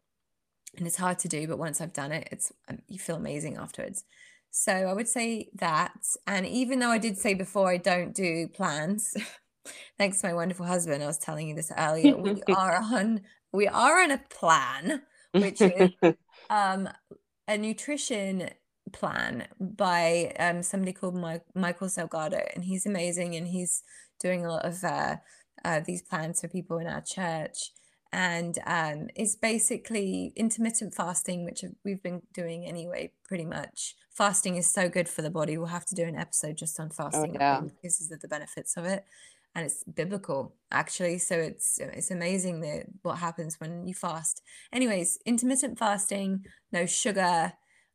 [0.76, 3.56] and it's hard to do but once i've done it it's um, you feel amazing
[3.56, 4.04] afterwards
[4.50, 5.92] so I would say that.
[6.26, 9.14] And even though I did say before I don't do plans,
[9.98, 13.66] thanks to my wonderful husband, I was telling you this earlier, we are on we
[13.68, 15.90] are on a plan, which is
[16.50, 16.88] um
[17.48, 18.50] a nutrition
[18.92, 23.82] plan by um somebody called My- Michael Salgado, and he's amazing and he's
[24.20, 25.16] doing a lot of uh,
[25.64, 27.70] uh these plans for people in our church
[28.12, 33.94] and um, it's basically intermittent fasting, which we've been doing anyway, pretty much.
[34.10, 35.56] Fasting is so good for the body.
[35.56, 37.60] We'll have to do an episode just on Oh fasting, I yeah.
[37.60, 39.04] because of the benefits of it,
[39.54, 41.18] and it's biblical actually.
[41.18, 44.42] So it's it's amazing that what happens when you fast.
[44.72, 47.52] Anyways, intermittent fasting, no sugar,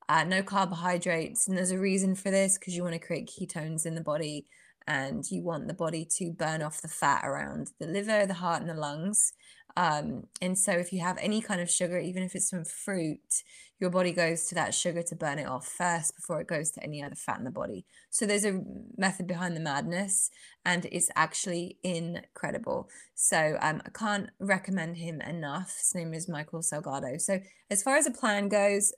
[0.10, 3.86] uh, no carbohydrates, and there's a reason for this because you want to create ketones
[3.86, 4.48] in the body,
[4.88, 8.62] and you want the body to burn off the fat around the liver, the heart,
[8.62, 9.34] and the lungs.
[9.78, 13.44] Um, and so if you have any kind of sugar, even if it's from fruit,
[13.80, 16.84] your body goes to that sugar to burn it off first before it goes to
[16.84, 17.86] any other fat in the body.
[18.10, 18.62] So there's a
[18.96, 20.30] method behind the madness,
[20.64, 22.90] and it's actually incredible.
[23.16, 25.76] So um, I can't recommend him enough.
[25.78, 27.20] His name is Michael Salgado.
[27.20, 28.94] So as far as a plan goes,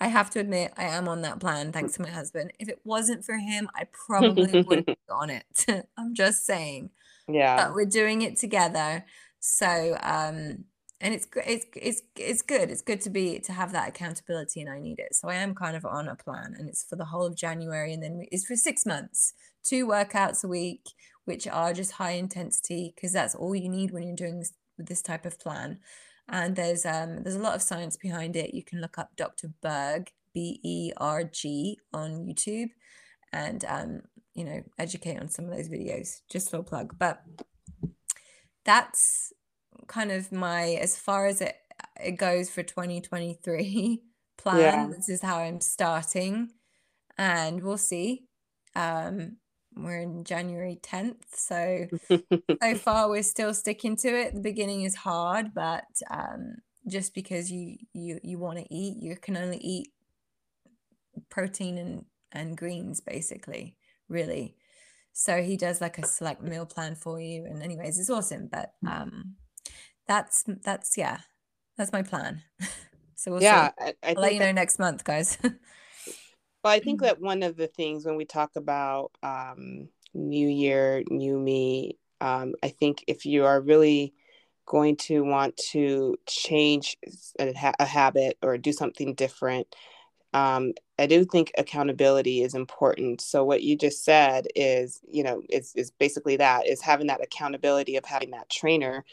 [0.00, 2.52] I have to admit I am on that plan thanks to my husband.
[2.58, 5.66] If it wasn't for him, I probably wouldn't be on it.
[5.98, 6.90] I'm just saying.
[7.28, 7.56] Yeah.
[7.56, 9.04] But we're doing it together.
[9.40, 10.64] So um
[11.02, 12.70] and it's it's it's it's good.
[12.70, 15.14] It's good to be to have that accountability and I need it.
[15.14, 17.92] So I am kind of on a plan and it's for the whole of January
[17.92, 19.34] and then we- it's for 6 months.
[19.62, 20.88] Two workouts a week
[21.26, 25.02] which are just high intensity because that's all you need when you're doing this this
[25.02, 25.78] type of plan.
[26.30, 28.54] And there's um there's a lot of science behind it.
[28.54, 29.48] You can look up Dr.
[29.60, 32.70] Berg, B E R G on YouTube
[33.32, 34.02] and um
[34.34, 36.20] you know educate on some of those videos.
[36.30, 36.96] Just a little plug.
[36.98, 37.20] But
[38.64, 39.32] that's
[39.88, 41.56] kind of my as far as it
[42.02, 44.02] it goes for 2023
[44.38, 44.86] plan Yeah.
[44.94, 46.50] this is how i'm starting
[47.16, 48.24] and we'll see
[48.76, 49.36] um
[49.84, 51.86] we're in january 10th so
[52.62, 54.34] so far we're still sticking to it.
[54.34, 56.56] The beginning is hard but um
[56.88, 59.88] just because you you you want to eat you can only eat
[61.28, 63.76] protein and and greens basically
[64.08, 64.56] really.
[65.12, 68.72] So he does like a select meal plan for you and anyways it's awesome but
[68.86, 69.34] um
[70.06, 71.18] that's that's yeah
[71.76, 72.42] that's my plan.
[73.20, 73.68] So we'll yeah.
[73.68, 73.84] see.
[73.84, 75.36] I, I i'll let you know next month guys
[76.62, 81.02] Well, I think that one of the things when we talk about um, new year,
[81.08, 84.12] new me, um, I think if you are really
[84.66, 86.98] going to want to change
[87.38, 89.74] a, ha- a habit or do something different,
[90.34, 93.20] um, I do think accountability is important.
[93.20, 97.22] So what you just said is, you know, is is basically that is having that
[97.22, 99.04] accountability of having that trainer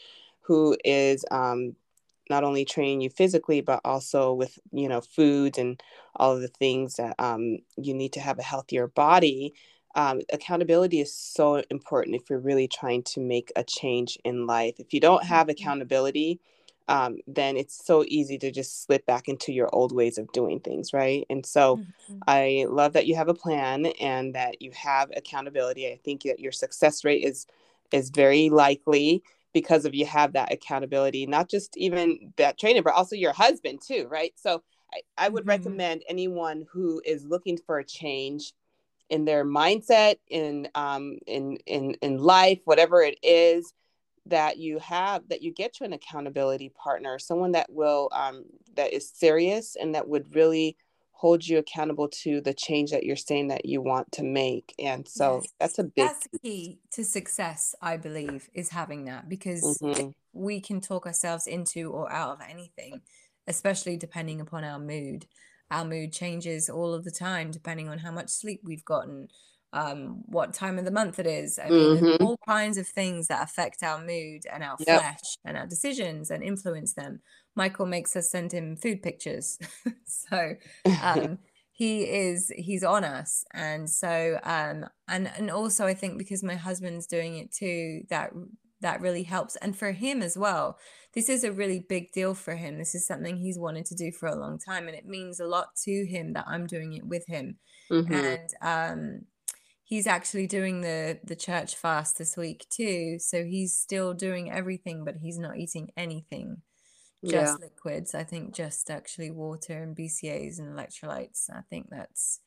[0.42, 1.76] who is um,
[2.30, 5.82] not only training you physically but also with you know foods and
[6.16, 9.54] all of the things that um, you need to have a healthier body
[9.96, 14.76] um, accountability is so important if you're really trying to make a change in life.
[14.80, 16.40] If you don't have accountability
[16.90, 20.60] um, then it's so easy to just slip back into your old ways of doing
[20.60, 21.26] things right?
[21.30, 22.28] And so Mhm.
[22.28, 25.88] i love that you have a plan and that you have accountability.
[25.88, 27.46] I think that your success rate is
[27.92, 29.24] is very likely
[29.58, 33.80] because of you have that accountability not just even that trainer but also your husband
[33.86, 34.62] too right so
[34.94, 35.48] i, I would Mhm.
[35.48, 38.54] recommend anyone who is looking for a change
[39.10, 43.74] in their mindset in um in in in life whatever it is
[44.28, 48.44] that you have that you get to an accountability partner someone that will um
[48.76, 50.78] that is serious and that would really
[51.20, 55.08] hold you accountable to the change that you're saying that you want to make and
[55.08, 59.80] so yes that's a big that's key to success i believe is having that because
[59.82, 60.14] Mhm.
[60.34, 63.02] we can talk ourselves into or out of anything
[63.48, 65.26] especially depending upon our mood
[65.72, 69.28] our mood changes all of the time depending on how much sleep we've gotten
[69.74, 72.22] um what time of the month it is i mean Mhm.
[72.22, 75.00] all kinds of things that affect our mood and our Yep.
[75.00, 77.22] flesh and our decisions and influence them
[77.58, 79.60] michael makes us send him food pictures
[80.06, 80.54] so
[81.04, 81.38] um
[81.72, 86.56] he is he's on us and so um and and also i think because my
[86.56, 88.32] husband's doing it too that
[88.80, 90.78] that really helps and for him as well
[91.18, 92.78] this is a really big deal for him.
[92.78, 95.48] This is something he's wanted to do for a long time, and it means a
[95.48, 97.58] lot to him that I'm doing it with him.
[97.92, 98.14] Mm-hmm.
[98.14, 99.22] And um,
[99.84, 103.18] he's actually doing the the church fast this week too.
[103.18, 106.58] So he's still doing everything, but he's not eating anything,
[107.26, 107.68] just yeah.
[107.68, 108.14] liquids.
[108.16, 111.50] I think just actually water and BCAAs and electrolytes.
[111.50, 112.40] I think that's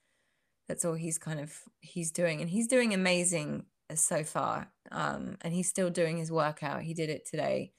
[0.69, 3.65] that's all he's kind of he's doing, and he's doing amazing
[3.99, 4.71] so far.
[4.93, 6.83] Um, and he's still doing his workout.
[6.83, 7.73] He did it today.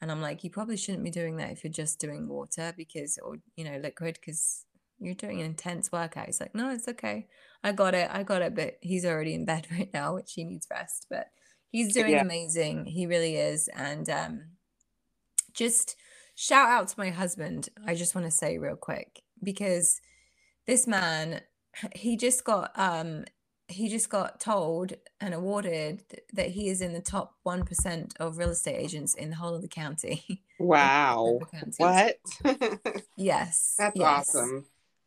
[0.00, 3.18] And I'm like, you probably shouldn't be doing that if you're just doing water because,
[3.22, 4.64] or, you know, liquid because
[4.98, 6.26] you're doing an intense workout.
[6.26, 7.26] He's like, no, it's okay.
[7.62, 8.10] I got it.
[8.12, 8.54] I got it.
[8.54, 11.06] But he's already in bed right now, which he needs rest.
[11.08, 11.28] But
[11.70, 12.22] he's doing yeah.
[12.22, 12.84] amazing.
[12.86, 13.68] He really is.
[13.68, 14.42] And um,
[15.54, 15.96] just
[16.34, 17.68] shout out to my husband.
[17.86, 20.00] I just want to say real quick because
[20.66, 21.40] this man,
[21.94, 23.24] he just got um
[23.68, 28.50] he just got told and awarded that he is in the top 1% of real
[28.50, 30.42] estate agents in the whole of the county.
[30.60, 31.40] Wow.
[31.78, 32.16] what?
[33.16, 33.74] yes.
[33.76, 34.28] That's yes.
[34.28, 34.66] awesome.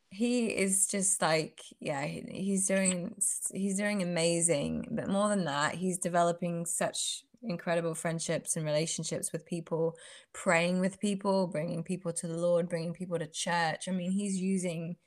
[0.10, 3.16] He is just like, yeah, he's doing
[3.54, 9.46] he's doing amazing, but more than that, he's developing such incredible friendships and relationships with
[9.46, 9.96] people,
[10.34, 13.88] praying with people, bringing people to the Lord, bringing people to church.
[13.88, 14.98] I mean, he's using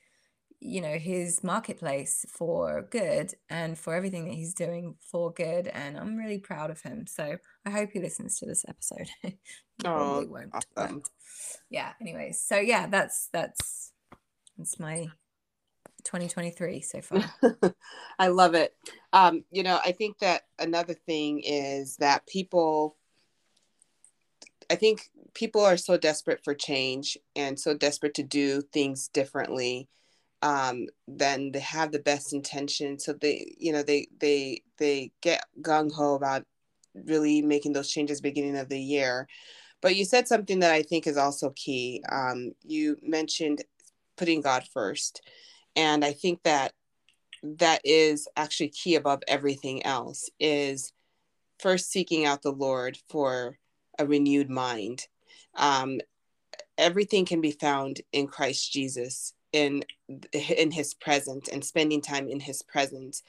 [0.61, 5.97] you know his marketplace for good and for everything that he's doing for good and
[5.97, 9.39] i'm really proud of him so i hope he listens to this episode he
[9.87, 10.99] oh, won't awesome.
[10.99, 11.09] but
[11.71, 13.93] yeah anyways so yeah that's that's
[14.59, 15.07] that's my
[16.05, 17.25] 2023 so far
[18.19, 18.75] i love it
[19.13, 22.97] um you know i think that another thing is that people
[24.71, 29.89] i think people are so desperate for change and so desperate to do things differently
[30.43, 32.99] um, then they have the best intention.
[32.99, 36.45] So they, you know, they they they get gung ho about
[36.95, 39.29] really making those changes beginning of the year.
[39.83, 42.03] But you said something that I think is also key.
[42.11, 43.65] Um, you mentioned
[44.17, 45.23] putting God first,
[45.77, 46.73] and I think that
[47.43, 50.31] that is actually key above everything else.
[50.39, 50.93] Is
[51.59, 53.59] first seeking out the Lord for
[53.99, 55.07] a renewed mind.
[55.57, 56.01] Um,
[56.79, 59.85] everything can be found in Christ Jesus in
[60.33, 63.23] in his presence and spending time in his presence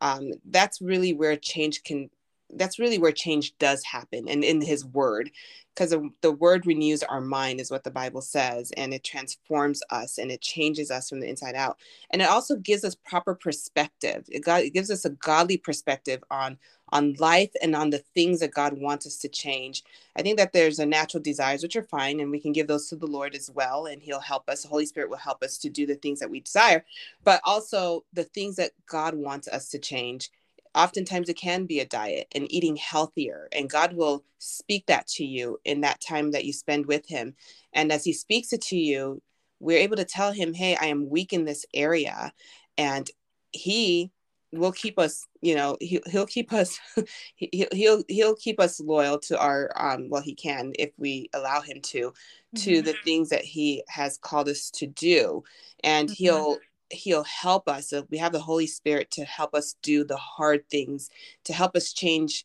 [0.00, 2.10] um, that's really where change can
[2.56, 5.30] that's really where change does happen and in his word
[5.74, 10.18] because the word renews our mind is what the bible says and it transforms us
[10.18, 11.78] and it changes us from the inside out.
[12.10, 14.24] And it also gives us proper perspective.
[14.28, 16.58] It, got, it gives us a godly perspective on
[16.90, 19.82] on life and on the things that god wants us to change.
[20.16, 22.88] I think that there's a natural desires which are fine and we can give those
[22.88, 25.56] to the lord as well and he'll help us the holy spirit will help us
[25.58, 26.84] to do the things that we desire
[27.24, 30.30] but also the things that god wants us to change
[30.74, 35.24] oftentimes it can be a diet and eating healthier and god will speak that to
[35.24, 37.34] you in that time that you spend with him
[37.72, 39.20] and as he speaks it to you
[39.60, 42.32] we're able to tell him hey i am weak in this area
[42.76, 43.10] and
[43.52, 44.10] he
[44.58, 46.78] will keep us you know he, he'll keep us
[47.34, 51.60] he, he'll he'll keep us loyal to our um well he can if we allow
[51.60, 52.56] him to mm-hmm.
[52.56, 55.42] to the things that he has called us to do
[55.82, 56.24] and mm-hmm.
[56.24, 56.58] he'll
[56.90, 57.90] he'll help us.
[57.90, 61.10] So we have the holy spirit to help us do the hard things
[61.44, 62.44] to help us change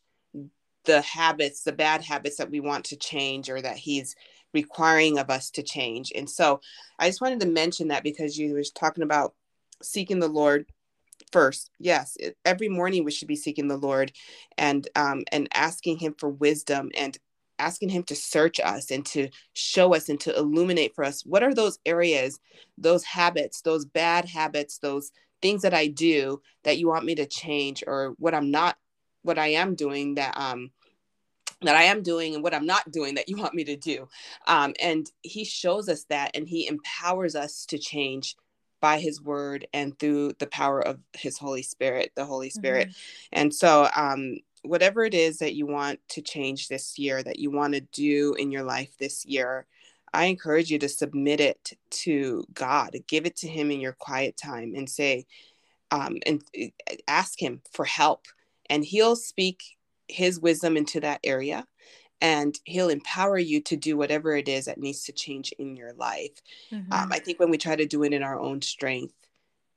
[0.84, 4.16] the habits the bad habits that we want to change or that he's
[4.54, 6.12] requiring of us to change.
[6.14, 6.60] And so
[6.98, 9.34] i just wanted to mention that because you were talking about
[9.82, 10.66] seeking the lord
[11.32, 11.70] first.
[11.78, 14.12] Yes every morning we should be seeking the lord
[14.56, 17.18] and um and asking him for wisdom and
[17.60, 21.24] asking him to search us and to show us and to illuminate for us.
[21.24, 22.40] What are those areas
[22.78, 27.26] those habits those bad habits those things that i do that you want me to
[27.26, 28.76] change or what i'm not
[29.22, 30.70] what i am doing that um
[31.62, 34.08] that i am doing and what i'm not doing that you want me to do?
[34.46, 38.36] Um, and he shows us that and he empowers us to change
[38.80, 42.88] by his word and through the power of his holy spirit the holy spirit.
[42.88, 43.40] Mm-hmm.
[43.40, 47.50] and so um whatever it is that you want to change this year, that you
[47.50, 49.66] want to do in your life this year,
[50.12, 54.36] I encourage you to submit it to God, give it to Him in your quiet
[54.36, 55.26] time and say,
[55.90, 58.26] um, and uh, ask Him for help.
[58.68, 59.62] And He'll speak
[60.08, 61.66] His wisdom into that area
[62.20, 65.92] and He'll empower you to do whatever it is that needs to change in your
[65.94, 66.42] life.
[66.72, 66.92] Mm-hmm.
[66.92, 69.14] Um, I think when we try to do it in our own strength,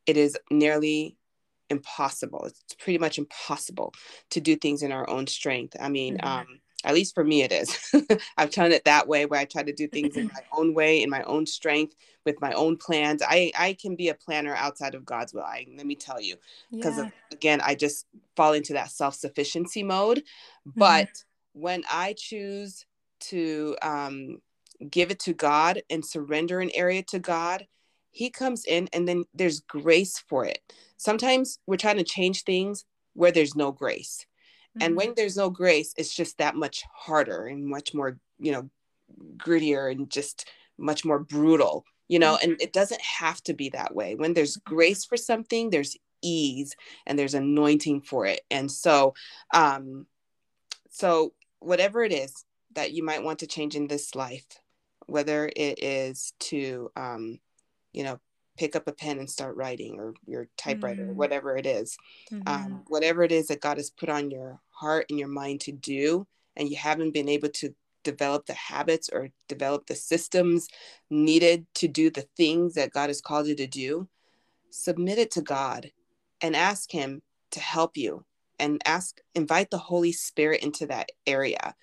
[0.05, 1.15] it is nearly
[1.69, 2.45] impossible.
[2.45, 3.93] It's pretty much impossible
[4.31, 5.75] to do things in our own strength.
[5.79, 6.27] I mean, mm-hmm.
[6.27, 6.47] um,
[6.83, 7.93] at least for me, it is.
[8.37, 11.01] I've done it that way, where I try to do things in my own way,
[11.01, 11.95] in my own strength,
[12.25, 13.21] with my own plans.
[13.25, 15.43] I I can be a planner outside of God's will.
[15.43, 16.35] I let me tell you,
[16.71, 17.09] because yeah.
[17.31, 18.05] again, I just
[18.35, 20.19] fall into that self sufficiency mode.
[20.67, 20.79] Mm-hmm.
[20.79, 21.09] But
[21.53, 22.85] when I choose
[23.21, 24.39] to um,
[24.89, 27.65] give it to God and surrender an area to God,
[28.13, 30.59] He comes in and then there's grace for it.
[30.97, 34.25] Sometimes we're trying to change things where there's no grace.
[34.77, 34.85] Mm-hmm.
[34.85, 38.69] And when there's no grace, it's just that much harder and much more, you know,
[39.35, 40.47] grittier and just
[40.77, 42.51] much more brutal, you know, mm-hmm.
[42.51, 44.13] and it doesn't have to be that way.
[44.13, 44.75] When there's mm-hmm.
[44.75, 46.75] grace for something, there's ease
[47.07, 48.41] and there's anointing for it.
[48.51, 49.15] And so,
[49.53, 50.05] um,
[50.91, 52.45] so whatever it is
[52.75, 54.45] that you might want to change in this life,
[55.07, 57.39] whether it is to, um,
[57.93, 58.19] you know,
[58.57, 61.15] pick up a pen and start writing or your typewriter, mm-hmm.
[61.15, 61.97] whatever it is,
[62.31, 62.65] um, mm-hmm.
[62.65, 65.71] um, whatever it is that God has put on your heart and your mind to
[65.71, 67.73] do, and you haven't been able to
[68.03, 70.67] develop the habits or develop the systems
[71.09, 74.07] needed to do the things that God has called you to do,
[74.69, 75.91] submit it to God
[76.41, 77.21] and ask Him
[77.51, 78.25] to help you
[78.59, 81.75] and ask, invite the Holy Spirit into that area.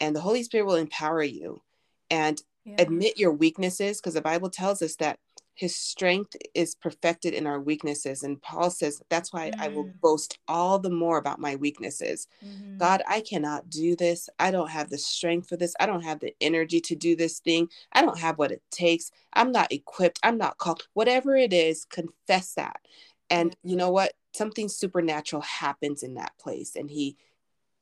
[0.00, 1.62] And the Holy Spirit will empower you
[2.10, 2.76] and yeah.
[2.78, 5.18] admit your weaknesses because the Bible tells us that
[5.60, 8.22] his strength is perfected in our weaknesses.
[8.22, 9.60] And Paul says, That's why mm-hmm.
[9.60, 10.00] I will mm.
[10.00, 12.28] boast all the more about my weaknesses.
[12.42, 12.78] Mm-hmm.
[12.78, 14.30] God, I cannot do this.
[14.38, 15.74] I don't have the strength for this.
[15.78, 17.68] I don't have the energy to do this thing.
[17.92, 19.10] I don't have what it takes.
[19.34, 20.18] I'm not equipped.
[20.22, 20.88] I'm not called.
[20.94, 22.80] Whatever it is, confess that.
[23.28, 24.14] And you know what?
[24.32, 26.74] Something supernatural happens in that place.
[26.74, 27.18] And he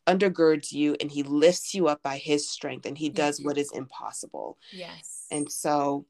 [0.08, 3.14] undergirds you and he lifts you up by his strength and he yes.
[3.14, 4.58] does what is impossible.
[4.72, 5.26] Yes.
[5.30, 6.06] And so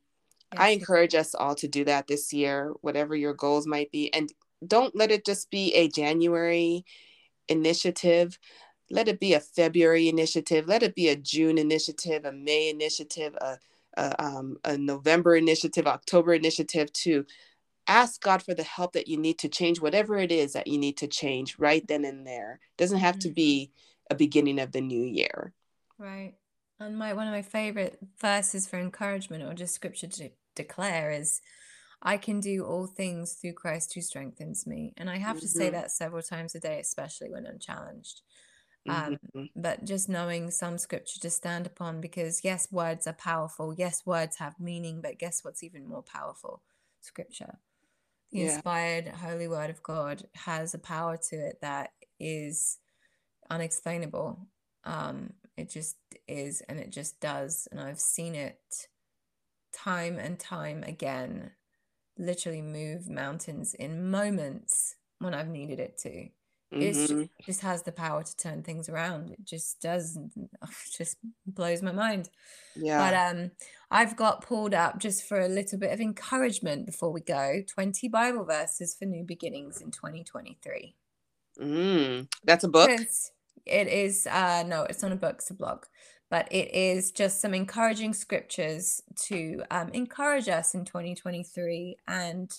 [0.57, 4.13] I encourage us all to do that this year, whatever your goals might be.
[4.15, 4.33] And
[4.67, 6.85] don't let it just be a January
[7.49, 8.39] initiative.
[8.91, 10.67] Let it be a February initiative.
[10.67, 13.59] Let it be a June initiative, a May initiative, a,
[13.97, 17.27] a, um, a November initiative, October initiative to
[17.87, 20.79] ask God for the help that you need to change whatever it is that you
[20.79, 22.61] need to change right then and there.
[22.79, 23.29] It doesn't have mm-hmm.
[23.29, 23.73] to be
[24.11, 25.53] a beginning of the new year.
[25.99, 26.35] Right.
[26.81, 31.41] And my one of my favorite verses for encouragement or just scripture to declare is
[32.03, 34.93] I can do all things through Christ who strengthens me.
[34.97, 35.41] And I have mm-hmm.
[35.41, 35.75] to say mm-hmm.
[35.75, 38.23] that several times a day, especially when I'm challenged.
[38.89, 39.45] Um, mm-hmm.
[39.57, 43.75] But just knowing some scripture to stand upon, because yes, words are powerful.
[43.77, 46.63] Yes, words have meaning, but guess what's even more powerful?
[47.01, 47.59] Scripture.
[48.31, 48.55] The yeah.
[48.55, 52.79] inspired holy word of God has a power to it that is
[53.51, 54.47] unexplainable.
[54.85, 55.97] Um, it just
[56.27, 57.69] is, and it just does.
[57.71, 58.89] And I've seen it
[59.73, 61.53] time and time again
[62.19, 66.29] literally move mountains in moments when I've needed it to.
[66.75, 67.21] Mm-hmm.
[67.23, 69.31] It just has the power to turn things around.
[69.31, 70.19] It just does,
[70.97, 72.29] just blows my mind.
[72.77, 72.99] Yeah.
[72.99, 73.51] But um,
[73.91, 77.63] I've got pulled up just for a little bit of encouragement before we go.
[77.67, 80.95] Twenty Bible verses for new beginnings in 2023.
[81.59, 82.91] Mm, that's a book.
[83.69, 85.85] It is uh no it's not a book it's a blog
[86.31, 92.51] but it is just some encouraging scriptures to um, encourage us in 2023 and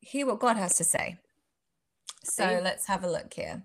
[0.00, 1.16] hear what god has to say
[2.24, 3.64] so let's have a look here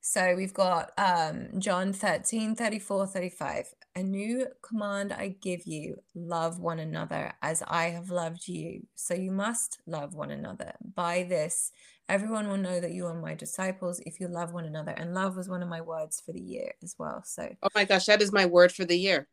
[0.00, 6.60] so we've got um, john 13 34 35 a new command I give you love
[6.60, 8.86] one another as I have loved you.
[8.94, 10.74] So you must love one another.
[10.94, 11.72] By this,
[12.08, 14.92] everyone will know that you are my disciples if you love one another.
[14.92, 17.22] And love was one of my words for the year as well.
[17.24, 19.28] So, oh my gosh, that is my word for the year.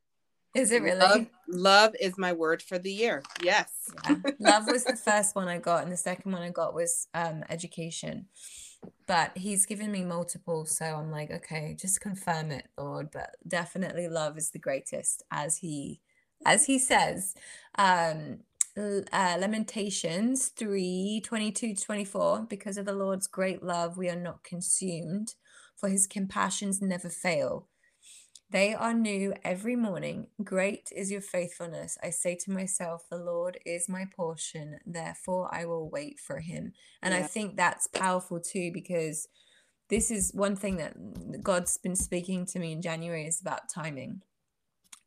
[0.53, 0.99] Is it really?
[0.99, 3.21] Love, love is my word for the year.
[3.41, 3.69] Yes.
[4.09, 4.15] Yeah.
[4.39, 7.43] love was the first one I got, and the second one I got was um,
[7.49, 8.28] education
[9.07, 14.07] but he's given me multiple so i'm like okay just confirm it lord but definitely
[14.07, 16.01] love is the greatest as he
[16.45, 17.34] as he says
[17.78, 18.39] um
[18.78, 25.36] uh, lamentations 3 22 24 because of the lord's great love we are not consumed
[25.78, 27.67] for his compassions never fail
[28.51, 30.28] they are new every morning.
[30.43, 31.97] Great is your faithfulness.
[32.03, 36.73] I say to myself, The Lord is my portion, therefore I will wait for him.
[37.01, 37.21] And yeah.
[37.21, 39.28] I think that's powerful too, because
[39.89, 44.21] this is one thing that God's been speaking to me in January is about timing.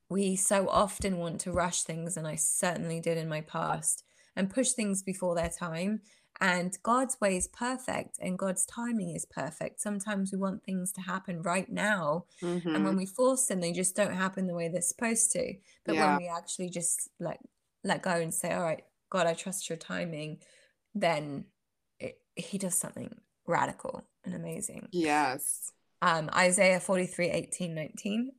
[0.08, 4.04] We so often want to rush things, and I certainly did in my past,
[4.36, 6.00] and push things before their time.
[6.40, 9.80] And God's way is perfect and God's timing is perfect.
[9.80, 12.26] Sometimes we want things to happen right now.
[12.42, 12.68] Mm-hmm.
[12.68, 12.98] And when mm-hmm.
[12.98, 15.54] we force them, they just don't happen the way they're supposed to.
[15.84, 16.10] But yeah.
[16.10, 17.40] when we actually just like
[17.82, 20.38] let go and say, All right, God, I trust your timing,
[20.94, 21.46] then
[21.98, 23.12] it, he does something
[23.46, 24.88] radical and amazing.
[24.92, 25.72] Yes.
[26.02, 28.30] Um, Isaiah 43, 18, 19.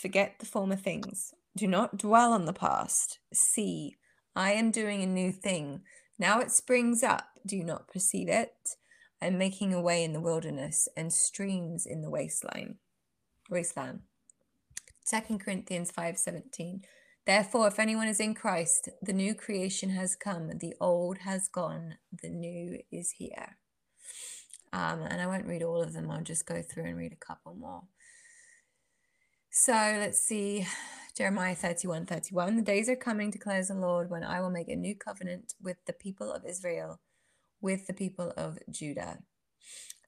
[0.00, 1.32] Forget the former things.
[1.56, 3.18] Do not dwell on the past.
[3.32, 3.96] See,
[4.34, 5.80] I am doing a new thing.
[6.18, 8.76] Now it springs up, do not perceive it.
[9.22, 12.76] I'm making a way in the wilderness and streams in the wasteland.
[13.48, 14.00] Wasteland.
[15.02, 16.84] Second Corinthians 5:17.
[17.24, 21.96] Therefore, if anyone is in Christ, the new creation has come, the old has gone,
[22.22, 23.56] the new is here.
[24.72, 27.24] Um, and I won't read all of them, I'll just go through and read a
[27.24, 27.84] couple more.
[29.58, 30.66] So let's see.
[31.16, 32.56] Jeremiah 31 31.
[32.56, 35.78] The days are coming, declares the Lord, when I will make a new covenant with
[35.86, 37.00] the people of Israel,
[37.62, 39.20] with the people of Judah.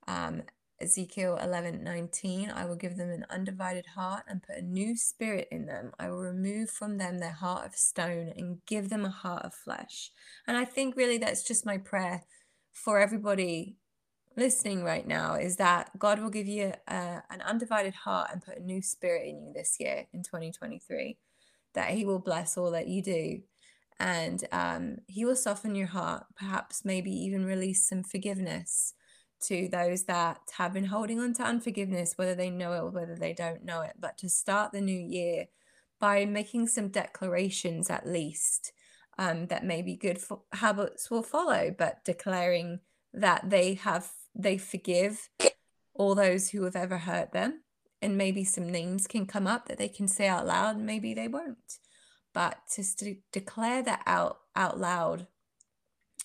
[0.06, 0.42] Um,
[0.82, 2.50] Ezekiel 11 19.
[2.50, 5.92] I will give them an undivided heart and put a new spirit in them.
[5.98, 9.54] I will remove from them their heart of stone and give them a heart of
[9.54, 10.10] flesh.
[10.46, 12.24] And I think really that's just my prayer
[12.74, 13.78] for everybody
[14.38, 18.58] listening right now is that God will give you a, an undivided heart and put
[18.58, 21.18] a new spirit in you this year in 2023,
[21.74, 23.40] that He will bless all that you do.
[24.00, 28.94] And um, He will soften your heart, perhaps maybe even release some forgiveness
[29.40, 33.16] to those that have been holding on to unforgiveness, whether they know it or whether
[33.16, 33.94] they don't know it.
[33.98, 35.46] But to start the new year
[36.00, 38.72] by making some declarations at least
[39.18, 40.20] um, that maybe good
[40.52, 42.80] habits will follow, but declaring
[43.12, 45.28] that they have they forgive
[45.94, 47.62] all those who have ever hurt them.
[48.00, 51.26] And maybe some names can come up that they can say out loud, maybe they
[51.26, 51.78] won't.
[52.32, 55.26] But to declare that out out loud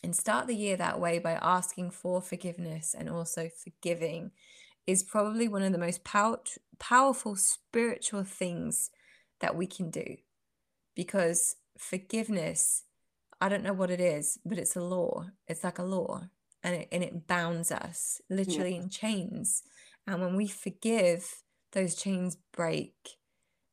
[0.04, 4.32] and start the year that way by asking for forgiveness and also forgiving
[4.86, 6.44] is probably one of the most pow-
[6.78, 8.92] powerful spiritual things
[9.40, 10.18] that we can do
[10.96, 12.84] because forgiveness
[13.42, 16.24] i don't know what it is but it's a law it's like a law
[16.64, 18.82] and it, and it bounds us literally yeah.
[18.82, 19.64] in chains.
[20.08, 21.44] And when we forgive,
[21.74, 23.18] those chains break.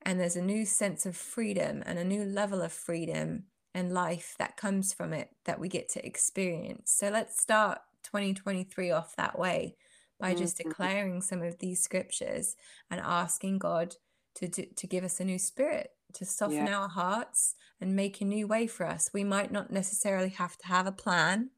[0.03, 4.35] And there's a new sense of freedom and a new level of freedom and life
[4.39, 6.93] that comes from it that we get to experience.
[6.93, 9.77] So let's start 2023 off that way
[10.19, 12.57] by just declaring some of these scriptures
[12.91, 13.97] and asking God
[14.35, 16.77] to, to, to give us a new spirit, to soften yeah.
[16.77, 19.11] our hearts and make a new way for us.
[19.15, 21.51] We might not necessarily have to have a plan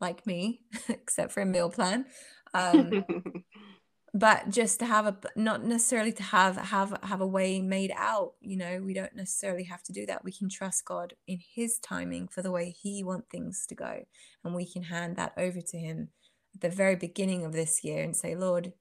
[0.00, 2.06] like me, except for a meal plan.
[2.54, 3.04] Um,
[4.14, 8.32] but just to have a not necessarily to have have have a way made out
[8.40, 10.24] you know we don't necessarily have to do that.
[10.24, 14.04] We can trust god in his timing for the way he wants things to go.
[14.44, 16.08] And we can hand that over to him
[16.54, 18.72] at the very beginning of this year and say lord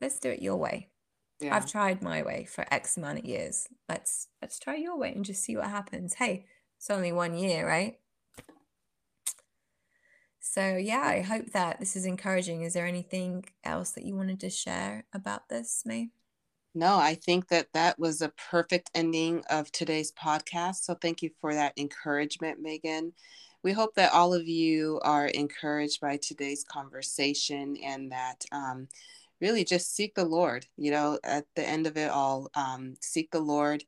[0.00, 0.88] let's do it your way.
[1.40, 1.56] Yeah.
[1.56, 3.68] i've tried my way for x amount of years.
[3.88, 6.14] Let's let's try your way and just see what happens.
[6.14, 6.46] Hey
[6.78, 7.98] it's only one year right
[10.46, 12.62] so, yeah, I hope that this is encouraging.
[12.62, 16.10] Is there anything else that you wanted to share about this, May?
[16.74, 20.82] No, I think that that was a perfect ending of today's podcast.
[20.82, 23.14] So, thank you for that encouragement, Megan.
[23.62, 28.88] We hope that all of you are encouraged by today's conversation and that um,
[29.40, 30.66] really just seek the Lord.
[30.76, 33.82] You know, at the end of it all, um, seek the Lord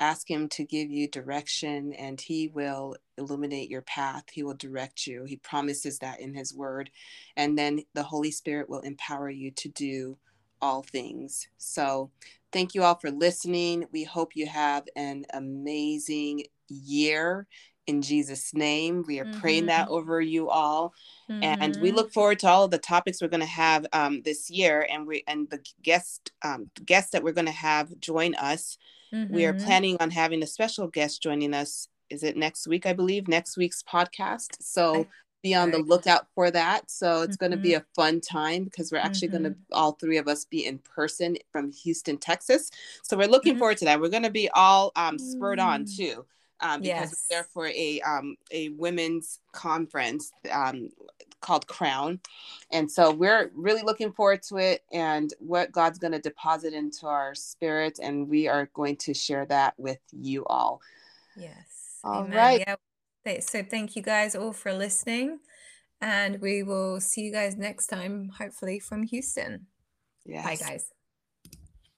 [0.00, 5.06] ask him to give you direction and he will illuminate your path he will direct
[5.06, 6.90] you he promises that in his word
[7.36, 10.16] and then the holy spirit will empower you to do
[10.60, 12.10] all things so
[12.52, 17.46] thank you all for listening we hope you have an amazing year
[17.88, 19.02] in Jesus' name.
[19.08, 19.40] We are mm-hmm.
[19.40, 19.94] praying that mm-hmm.
[19.94, 20.92] over you all,
[21.28, 21.42] mm-hmm.
[21.42, 21.96] and we mm-hmm.
[21.96, 25.06] look forward to all of the topics we're going to have um, this year, and
[25.06, 28.76] we and the guest um, guests that we're going to have join us.
[29.14, 29.34] Mm-hmm.
[29.34, 29.64] We are mm-hmm.
[29.64, 31.88] planning on having a special guest joining us.
[32.10, 32.86] Is it next week?
[32.86, 34.56] I believe next week's podcast.
[34.60, 35.06] So
[35.42, 36.90] be on the lookout for that.
[36.90, 37.44] So it's mm-hmm.
[37.44, 39.42] going to be a fun time because we're actually mm-hmm.
[39.42, 42.70] going to all three of us be in person from Houston, Texas.
[43.02, 43.60] So we're looking mm-hmm.
[43.60, 44.00] forward to that.
[44.00, 45.96] We're going to be all um, spurred on mm.
[45.96, 46.24] too.
[46.60, 47.26] Um, because yes.
[47.30, 50.88] we're there for a um, a women's conference um,
[51.40, 52.20] called Crown.
[52.72, 57.06] And so we're really looking forward to it and what God's going to deposit into
[57.06, 57.98] our spirit.
[58.02, 60.80] And we are going to share that with you all.
[61.36, 62.00] Yes.
[62.04, 62.36] All Amen.
[62.36, 62.64] right.
[63.24, 63.40] Yeah.
[63.40, 65.40] So thank you guys all for listening.
[66.00, 69.66] And we will see you guys next time, hopefully from Houston.
[70.24, 70.44] Yes.
[70.44, 70.92] Bye, guys.